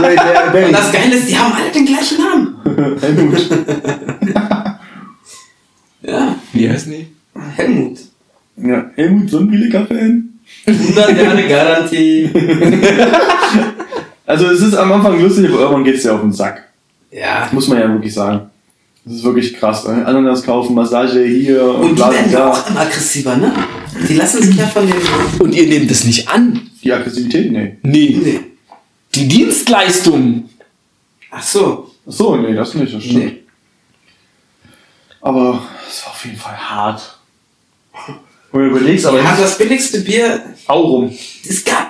[0.00, 2.56] Ray Bar- Und das Geile ist, die haben alle den gleichen Namen.
[3.00, 3.48] Helmut.
[6.00, 7.08] Ja, Wie heißt die?
[7.56, 7.98] Helmut.
[8.56, 10.28] Ja, Helmut Sonnenbrille-Fan.
[10.66, 12.30] 100 Jahre Garantie.
[14.24, 16.68] Also es ist am Anfang lustig, aber irgendwann geht es ja auf den Sack.
[17.10, 17.48] Ja.
[17.52, 18.48] Muss man ja wirklich sagen.
[19.08, 19.86] Das ist wirklich krass.
[19.86, 20.04] Ne?
[20.04, 23.54] Ananas kaufen, Massage hier und, Und die bla werden ja auch immer aggressiver, ne?
[24.06, 24.96] Die lassen sich ja von den...
[25.38, 26.68] Und ihr nehmt es nicht an.
[26.84, 27.50] Die Aggressivität?
[27.50, 27.78] Nee.
[27.82, 28.20] Nee.
[28.22, 28.40] Nee.
[29.14, 30.50] Die Dienstleistung.
[31.30, 31.90] Ach so.
[32.06, 33.24] Ach so, nee, das nicht, das stimmt.
[33.24, 33.42] Nee.
[35.22, 37.18] Aber es war auf jeden Fall hart.
[38.52, 40.54] Wenn du überlegst, aber Wir haben das billigste Bier...
[40.66, 41.10] Aurum.
[41.48, 41.87] Es gab...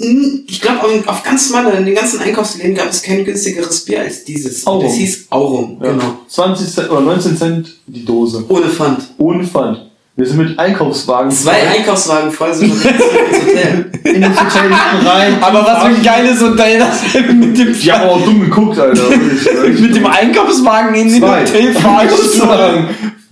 [0.00, 4.24] Ich glaube, auf ganz Malle, in den ganzen Einkaufsläden gab es kein günstigeres Bier als
[4.24, 4.64] dieses.
[4.64, 4.84] Aurum.
[4.84, 5.90] Das hieß Aurum, Ja.
[5.90, 6.18] genau.
[6.28, 8.44] 20 Cent oder 19 Cent die Dose.
[8.48, 9.00] Ohne Pfand.
[9.18, 9.86] Ohne Pfand.
[10.14, 13.00] Wir sind mit Einkaufswagen Zwei Einkaufswagen voll sind wir ins
[13.40, 13.90] Hotel.
[14.04, 14.72] in das Hotel
[15.04, 15.42] rein.
[15.42, 19.02] Aber was für ein geiles Hotel das mit dem, Die haben auch dumm geguckt, Alter.
[19.80, 21.22] mit dem Einkaufswagen in den.
[21.22, 21.98] Hotel fahren.
[22.00, 22.88] Einkaufswagen.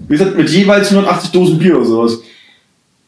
[0.09, 2.19] Wie gesagt, mit jeweils 180 Dosen Bier oder sowas.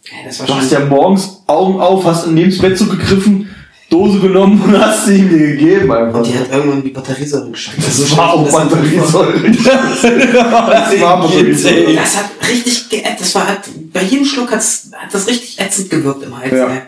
[0.05, 0.63] Ja, das war Du schon.
[0.63, 3.48] hast ja morgens Augen auf, hast neben das Bett so gegriffen,
[3.91, 6.19] Dose genommen und hast sie ihm gegeben einfach.
[6.19, 7.79] und die hat irgendwann die Batteriesäure geschockt.
[7.79, 9.51] Das war auch das Batteriesäure.
[9.51, 11.95] Das war Batteriesäure.
[11.95, 13.21] Das hat richtig geätzt.
[13.21, 13.61] Das war hat,
[13.93, 16.53] bei jedem Schluck hat's, hat das richtig ätzend gewirkt im Hals.
[16.53, 16.83] Ja.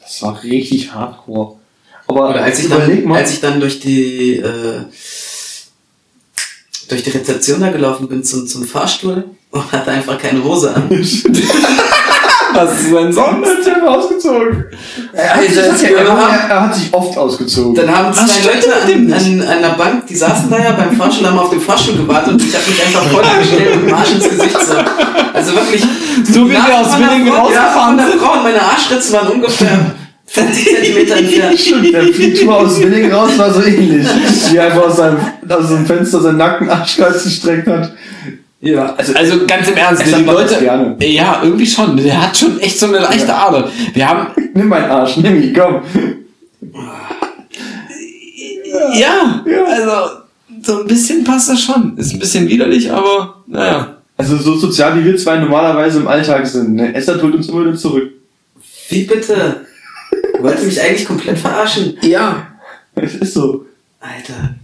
[0.00, 1.56] Das war richtig hardcore.
[2.06, 4.82] Aber Oder als ich dann, mal, als ich dann durch die äh,
[6.88, 10.90] durch die Rezeption da gelaufen bin zum, zum Fahrstuhl und hatte einfach keine Hose an.
[12.54, 13.63] Was ist denn sonst?
[13.84, 14.64] Sich ausgezogen.
[15.12, 17.74] Er hat, sich, Alter, das ja, wir er, haben- er hat sich oft ausgezogen.
[17.74, 20.96] Dann haben zwei Leute dem an, an, an einer Bank, die saßen da ja beim
[20.96, 24.28] Fahrstuhl, haben auf dem Fahrstuhl gewartet und ich habe mich einfach vorgestellt und Arsch ins
[24.28, 24.74] Gesicht so.
[25.32, 25.82] Also wirklich.
[26.24, 28.20] So wie wir aus der Willingen ja, rausgefahren der sind.
[28.20, 29.78] Frau und meine Arschritze waren ungefähr
[30.26, 31.60] 50 Zentimeter entfernt.
[31.60, 34.06] Stimmt, der Fliegtour aus Willing raus war so ähnlich.
[34.50, 35.18] Wie er einfach aus seinem,
[35.48, 37.92] aus dem Fenster seinen nackten Arschkreis gestreckt hat.
[38.64, 38.94] Ja.
[38.94, 40.64] Also, Also ganz im Ernst, die Leute.
[41.06, 41.96] Ja, irgendwie schon.
[41.96, 43.68] Der hat schon echt so eine leichte Ader.
[43.92, 44.28] Wir haben.
[44.54, 45.82] nimm meinen Arsch, nimm ihn, komm.
[48.94, 49.64] Ja, Ja.
[49.66, 50.18] also
[50.62, 51.96] so ein bisschen passt das schon.
[51.98, 53.96] Ist ein bisschen widerlich, aber naja.
[54.16, 56.74] Also so sozial wie wir zwei normalerweise im Alltag sind.
[56.74, 56.94] Ne?
[56.94, 58.12] Esther holt uns immer wieder zurück.
[58.88, 59.66] Wie bitte?
[60.40, 61.96] Wollt ihr mich eigentlich komplett verarschen?
[62.02, 62.46] Ja.
[62.94, 63.66] Es ist so.
[64.00, 64.54] Alter.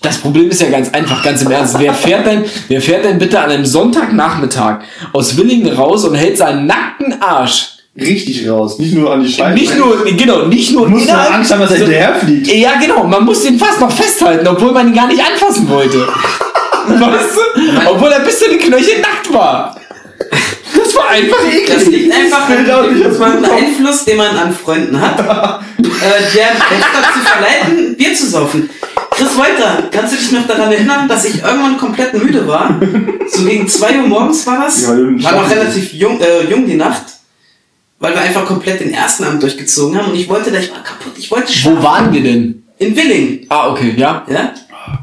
[0.00, 1.76] Das Problem ist ja ganz einfach, ganz im Ernst.
[1.78, 4.78] Wer fährt denn, wer fährt denn bitte an einem Sonntagnachmittag
[5.12, 7.70] aus Willingen raus und hält seinen nackten Arsch?
[8.00, 8.78] Richtig raus.
[8.78, 9.54] Nicht nur an die Scheibe.
[9.58, 12.46] Nicht nur, genau, nicht nur nur innerhalb- Angst haben, dass er so- hinterher fliegt.
[12.46, 15.98] Ja, genau, man muss den fast noch festhalten, obwohl man ihn gar nicht anfassen wollte.
[16.86, 17.90] Weißt du?
[17.90, 19.74] Obwohl er bis zu den Knöcheln nackt war.
[20.76, 21.70] Das war einfach eklig.
[21.74, 23.50] Das liegt einfach an dem.
[23.50, 25.18] Einfluss, den man an Freunden hat,
[25.78, 28.70] äh, der dazu verleiten, Bier zu saufen.
[29.18, 32.80] Chris Wolter, kannst du dich noch daran erinnern, dass ich irgendwann komplett müde war?
[33.28, 34.82] So gegen 2 Uhr morgens war das.
[34.82, 37.02] Ja, war noch relativ jung, äh, jung die Nacht.
[37.98, 41.14] Weil wir einfach komplett den ersten Abend durchgezogen haben und ich wollte, ich war kaputt,
[41.16, 41.78] ich wollte schlafen.
[41.78, 42.62] Wo waren wir denn?
[42.78, 43.40] In Willingen.
[43.48, 44.24] Ah, okay, ja.
[44.28, 44.54] Ja?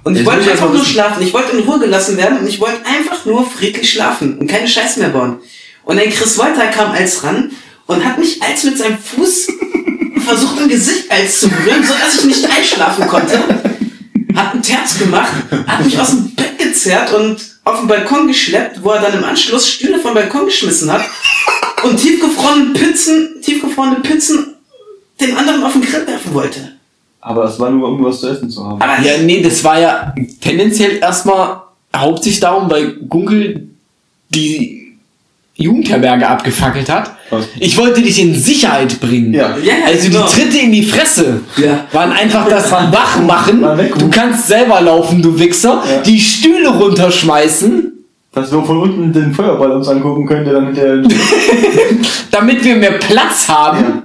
[0.05, 0.85] Und ich Jetzt wollte ich einfach nur wissen.
[0.85, 1.21] schlafen.
[1.21, 4.69] Ich wollte in Ruhe gelassen werden und ich wollte einfach nur friedlich schlafen und keine
[4.69, 5.39] Scheiße mehr bauen.
[5.83, 7.51] Und ein Chris Wolter kam als ran
[7.85, 9.47] und hat mich als mit seinem Fuß
[10.25, 13.43] versucht im Gesicht als zu berühren, so dass ich nicht einschlafen konnte.
[14.35, 15.31] Hat einen Terz gemacht,
[15.67, 19.23] hat mich aus dem Bett gezerrt und auf den Balkon geschleppt, wo er dann im
[19.23, 21.01] Anschluss Stühle vom Balkon geschmissen hat
[21.83, 24.55] und tiefgefrorene Pizzen, tiefgefrorene Pizzen
[25.19, 26.73] den anderen auf den Grill werfen wollte.
[27.21, 28.81] Aber das war nur, um was zu essen zu haben.
[28.81, 31.61] Aber Ja, nee, das war ja tendenziell erstmal
[31.95, 33.67] hauptsächlich darum, weil Gunkel
[34.29, 34.84] die
[35.57, 37.11] Jugendherberge abgefackelt hat.
[37.29, 37.45] Was?
[37.59, 39.33] Ich wollte dich in Sicherheit bringen.
[39.33, 39.55] Ja.
[39.63, 40.27] Ja, Also genau.
[40.27, 41.85] die Tritte in die Fresse Ja.
[41.93, 43.61] waren einfach das Wachmachen.
[43.97, 45.81] Du kannst selber laufen, du Wichser.
[45.89, 46.01] Ja.
[46.01, 47.91] Die Stühle runterschmeißen,
[48.33, 51.03] Dass wir von unten den Feuerball uns angucken können, der dann mit der.
[52.31, 54.01] damit wir mehr Platz haben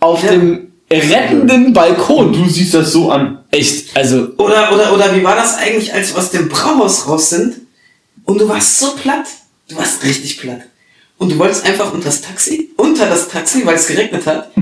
[0.00, 0.32] auf Ja.
[0.32, 2.32] dem rettenden Balkon.
[2.32, 3.38] Du siehst das so an.
[3.52, 7.30] Echt, also Oder, oder, oder wie war das eigentlich, als wir aus dem Brauhaus raus
[7.30, 7.54] sind
[8.24, 9.26] und du warst so platt?
[9.68, 10.62] Du warst richtig platt.
[11.18, 14.50] Und du wolltest einfach unter das Taxi, unter das Taxi, weil es geregnet hat.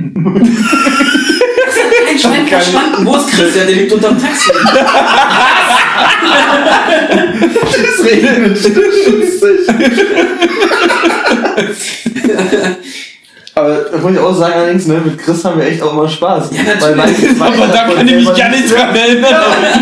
[1.67, 3.05] Das hat kein Schwein verstanden.
[3.07, 3.57] Wo ist Chris?
[3.57, 4.53] Ja, der liegt unter dem Taxi.
[7.75, 8.59] Es regnet.
[13.57, 16.09] Aber da muss ich auch sagen, allerdings, ne, mit Chris haben wir echt auch immer
[16.09, 16.51] Spaß.
[16.51, 16.83] Ja, natürlich.
[16.83, 19.35] Weil meistens weiß Aber er da kann ich mich gar nicht dran erinnern.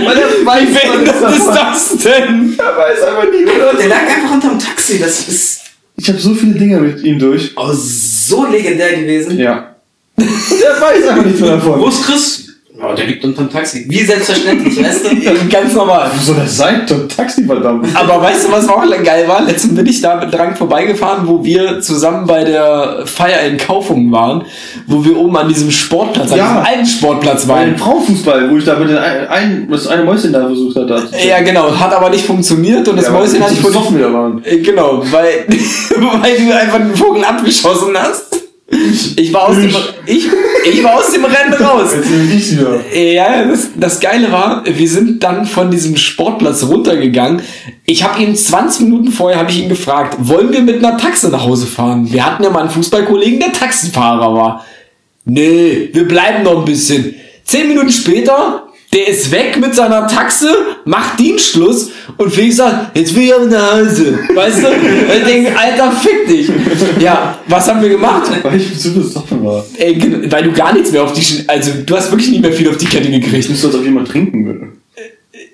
[0.05, 2.55] Weil er weiß, Wie behindert was ist das denn?
[2.59, 4.99] Er weiß einfach nie, wo Der das lag einfach unterm Taxi.
[4.99, 5.61] Das ist
[5.97, 7.53] Ich habe so viele Dinge mit ihm durch.
[7.57, 9.39] oh, so legendär gewesen.
[9.39, 9.75] Ja.
[10.17, 11.81] Und er weiß einfach nichts mehr davon.
[11.81, 12.42] Wo ist Chris?
[12.83, 13.85] Ja, der liegt unterm Taxi.
[13.89, 15.49] Wie selbstverständlich, weißt du?
[15.49, 16.11] Ganz normal.
[16.37, 16.83] Das sein?
[16.89, 17.87] Doch Taxi, verdammt.
[17.95, 19.43] Aber weißt du, was auch geil war?
[19.43, 24.11] Letztens bin ich da mit dran vorbeigefahren, wo wir zusammen bei der Feier in Kaufungen
[24.11, 24.45] waren,
[24.89, 26.47] wo wir oben an diesem Sportplatz, an Ja.
[26.49, 27.77] diesem alten Sportplatz waren.
[27.79, 31.05] Frauenfußball, wo ich da mit den ein, ein, das eine Mäuschen da versucht hatte.
[31.25, 33.73] Ja, genau, hat aber nicht funktioniert und das Ja, Mäuschen hat nicht funktioniert.
[33.73, 34.45] besoffen wieder waren.
[34.45, 38.41] Äh, Genau, weil, weil du einfach den Vogel abgeschossen hast.
[39.17, 39.71] Ich war aus dem,
[40.07, 40.27] ich,
[40.65, 41.91] ich war aus dem Rennen raus.
[42.35, 42.81] Ich wieder.
[42.95, 47.43] Ja, das, das Geile war, wir sind dann von diesem Sportplatz runtergegangen.
[47.85, 51.29] Ich habe ihn 20 Minuten vorher habe ich ihn gefragt, wollen wir mit einer Taxe
[51.29, 52.11] nach Hause fahren?
[52.11, 54.65] Wir hatten ja mal einen Fußballkollegen, der Taxifahrer war.
[55.27, 57.15] Nee, wir bleiben noch ein bisschen.
[57.45, 60.49] Zehn Minuten später, der ist weg mit seiner Taxe,
[60.85, 64.19] macht Dienstschluss und Felix sagt, jetzt will ich aber nach Hause.
[64.35, 64.69] Weißt du?
[65.17, 66.51] Ich denke, Alter, fick dich.
[67.01, 68.31] Ja, was haben wir gemacht?
[68.43, 69.65] Weil ich zu besoffen war.
[69.79, 72.69] Ey, weil du gar nichts mehr auf die, also du hast wirklich nicht mehr viel
[72.69, 73.45] auf die Kette gekriegt.
[73.45, 74.69] Ich müsste, ob jemand trinken würde.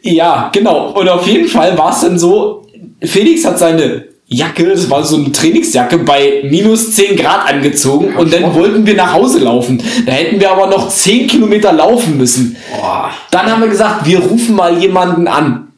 [0.02, 0.90] Ja, genau.
[0.92, 2.66] Und auf jeden Fall war es dann so,
[3.02, 8.30] Felix hat seine Jacke, das war so eine Trainingsjacke, bei minus 10 Grad angezogen und
[8.32, 9.82] dann wollten wir nach Hause laufen.
[10.04, 12.56] Da hätten wir aber noch 10 Kilometer laufen müssen.
[13.30, 15.68] Dann haben wir gesagt, wir rufen mal jemanden an.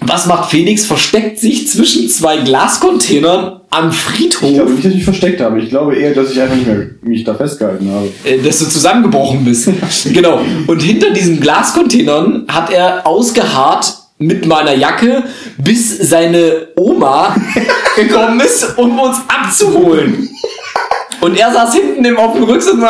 [0.00, 0.84] Was macht Felix?
[0.86, 5.60] Versteckt sich zwischen zwei Glascontainern am Ich Friedhof, glaube nicht, dass ich mich versteckt habe.
[5.60, 8.08] Ich glaube eher, dass ich einfach nicht mehr mich da festgehalten habe.
[8.24, 9.68] äh, dass du zusammengebrochen bist.
[10.12, 10.40] genau.
[10.66, 13.94] Und hinter diesen Glascontainern hat er ausgeharrt
[14.26, 15.24] mit meiner Jacke,
[15.58, 17.36] bis seine Oma
[17.96, 20.28] gekommen ist, um uns abzuholen.
[21.20, 22.82] Und er saß hinten im, auf dem Rücksitz und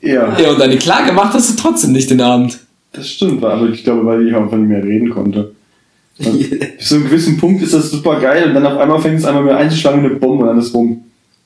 [0.00, 2.58] Ja, Ja, und deine Klage macht hast du trotzdem nicht den Abend.
[2.92, 5.52] das stimmt, aber ich glaube, weil ich einfach nicht mehr reden konnte.
[6.18, 9.24] Bis zu einem gewissen Punkt ist das super geil und dann auf einmal fängt es
[9.24, 11.04] einmal mehr einzuschlagen wie eine Bombe und dann ist rum.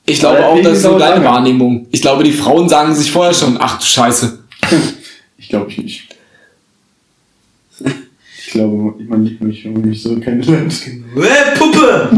[0.09, 1.25] Ich glaube auch, das ist so dauert deine.
[1.25, 1.87] Wahrnehmung.
[1.91, 4.39] Ich glaube, die Frauen sagen sich vorher schon, ach du Scheiße.
[5.37, 6.07] Ich glaube ich nicht.
[8.37, 10.73] Ich glaube, man liebt mich, wenn man mich so kennenlernt.
[11.15, 12.09] Hey, Puppe!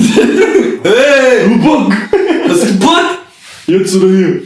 [0.83, 1.49] hey!
[1.49, 1.93] Du Bock!
[2.47, 3.05] Hast du Bock?
[3.67, 4.41] Jetzt oder hier?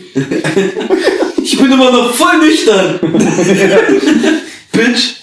[1.44, 3.00] Ich bin immer noch voll nüchtern!
[4.72, 5.16] Bitch!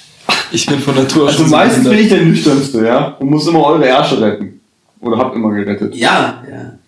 [0.53, 3.17] Ich bin von Natur Also schon so meistens bin ich der Nüchternste, ja?
[3.19, 4.61] Und muss immer eure Ärsche retten.
[5.01, 5.97] Oder habt immer gerettet.
[5.97, 6.79] Ja, ja.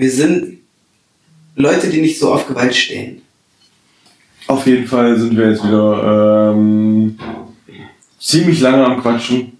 [0.00, 0.58] Wir sind
[1.56, 3.20] Leute, die nicht so auf Gewalt stehen.
[4.46, 7.18] Auf jeden Fall sind wir jetzt wieder ähm,
[8.18, 9.58] ziemlich lange am Quatschen.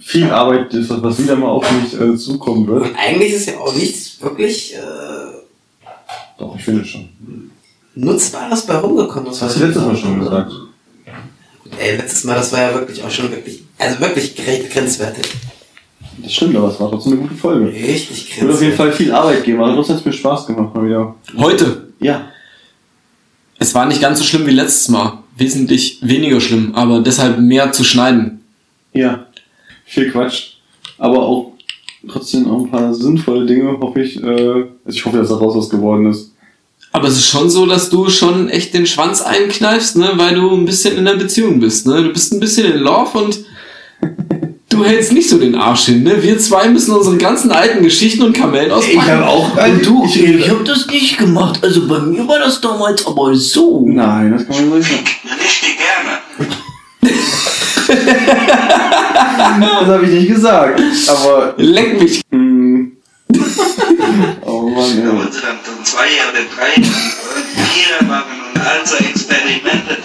[0.00, 2.86] Viel Arbeit, ist das, was wieder mal auf mich äh, zukommen wird.
[2.86, 4.78] Und eigentlich ist ja auch nichts wirklich äh,
[6.38, 7.08] Doch, ich finde schon.
[7.94, 9.26] Nutzbares bei rumgekommen.
[9.26, 10.52] Das hast du letztes Mal schon gesagt.
[11.78, 15.24] Ey, letztes Mal, das war ja wirklich auch schon wirklich, also wirklich gre- grenzwertig.
[16.22, 17.66] Das stimmt, aber es war trotzdem eine gute Folge.
[17.72, 18.76] Richtig Wird auf jeden.
[18.76, 21.14] Fall viel Arbeit geben, aber trotzdem hat es mir Spaß gemacht mal wieder.
[21.36, 21.88] Heute.
[22.00, 22.28] Ja.
[23.58, 25.18] Es war nicht ganz so schlimm wie letztes Mal.
[25.36, 28.40] Wesentlich weniger schlimm, aber deshalb mehr zu schneiden.
[28.92, 29.26] Ja.
[29.84, 30.54] Viel Quatsch.
[30.98, 31.52] Aber auch
[32.08, 34.22] trotzdem auch ein paar sinnvolle Dinge, hoffe ich.
[34.22, 36.32] Äh, also ich hoffe, dass daraus was geworden ist.
[36.92, 40.50] Aber es ist schon so, dass du schon echt den Schwanz einkneifst, ne, weil du
[40.54, 42.02] ein bisschen in der Beziehung bist, ne?
[42.02, 43.38] Du bist ein bisschen in Love und
[44.68, 46.22] du hältst nicht so den Arsch hin, ne?
[46.22, 49.22] Wir zwei müssen unsere ganzen alten Geschichten und Kamellen auspacken.
[49.22, 49.56] auch.
[49.56, 51.60] Und du, ich, ich, hab das nicht gemacht.
[51.62, 53.84] Also bei mir war das damals aber so.
[53.86, 55.04] Nein, das kann man nicht sagen.
[55.40, 56.18] Richtig gerne.
[59.48, 60.80] Das habe ich nicht gesagt.
[61.08, 61.54] Aber.
[61.56, 62.20] Leck mich.
[62.30, 62.88] Mh.
[64.44, 65.10] oh Mann, ja.
[65.10, 67.42] dann zwei oder drei oder
[67.72, 69.96] vier machen und all so Experimente.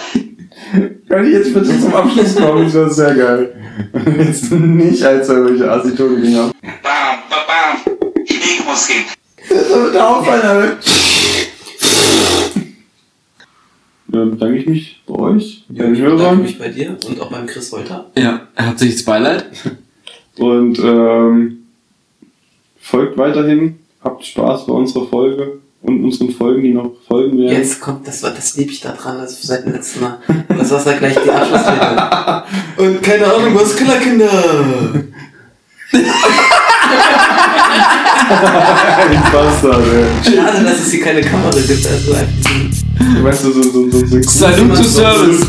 [1.08, 2.64] Kann ich jetzt bitte zum Abschluss kommen?
[2.64, 3.54] Das wäre sehr geil.
[4.18, 6.50] Jetzt nicht als irgendwelche Assi-Dinger.
[6.82, 7.96] Bam, bam, bam.
[8.28, 9.04] Die Wege muss gehen.
[9.48, 10.76] Das soll bitte aufhören, Alter.
[14.08, 16.42] Dann bedanke ich mich bei euch, bei den Ich bedanke Hörern.
[16.42, 18.10] mich bei dir und auch beim Chris Wolter.
[18.16, 19.46] Ja, herzliches Beileid.
[20.38, 21.64] Und ähm,
[22.80, 27.56] folgt weiterhin, habt Spaß bei unserer Folge und unseren Folgen, die noch folgen werden.
[27.56, 30.18] Jetzt kommt, das war, das liebe ich da dran, also seit dem letzten Mal.
[30.48, 32.44] Das war da gleich die Abschlussrede.
[32.78, 35.04] Und keine Ahnung, was Killerkinder.
[39.32, 40.34] Bastard, ey.
[40.34, 42.84] Schade, dass es hier keine Kamera gibt, also einfach diesen
[43.16, 45.46] Du weißt, so, so, so, so, so Salute to Service.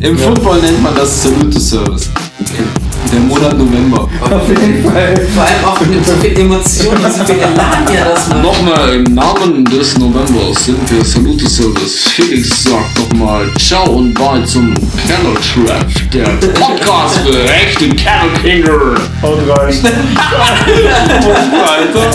[0.00, 2.10] Im Football nennt man das Salute to Service.
[3.10, 4.06] Der Monat November.
[4.20, 5.16] Auf jeden Fall.
[5.34, 8.42] Vor allem auch mit so viel Emotion und so viel Elan, ja das macht.
[8.42, 12.08] Nochmal im Namen des Novembers sind wir Salute Service.
[12.08, 14.74] Felix sagt nochmal Ciao und bye zum
[15.06, 16.28] Kennel Trap, der
[16.60, 18.94] Podcast für echte Kennel Kinder.
[19.22, 19.74] Haut rein.
[21.64, 22.10] Alter.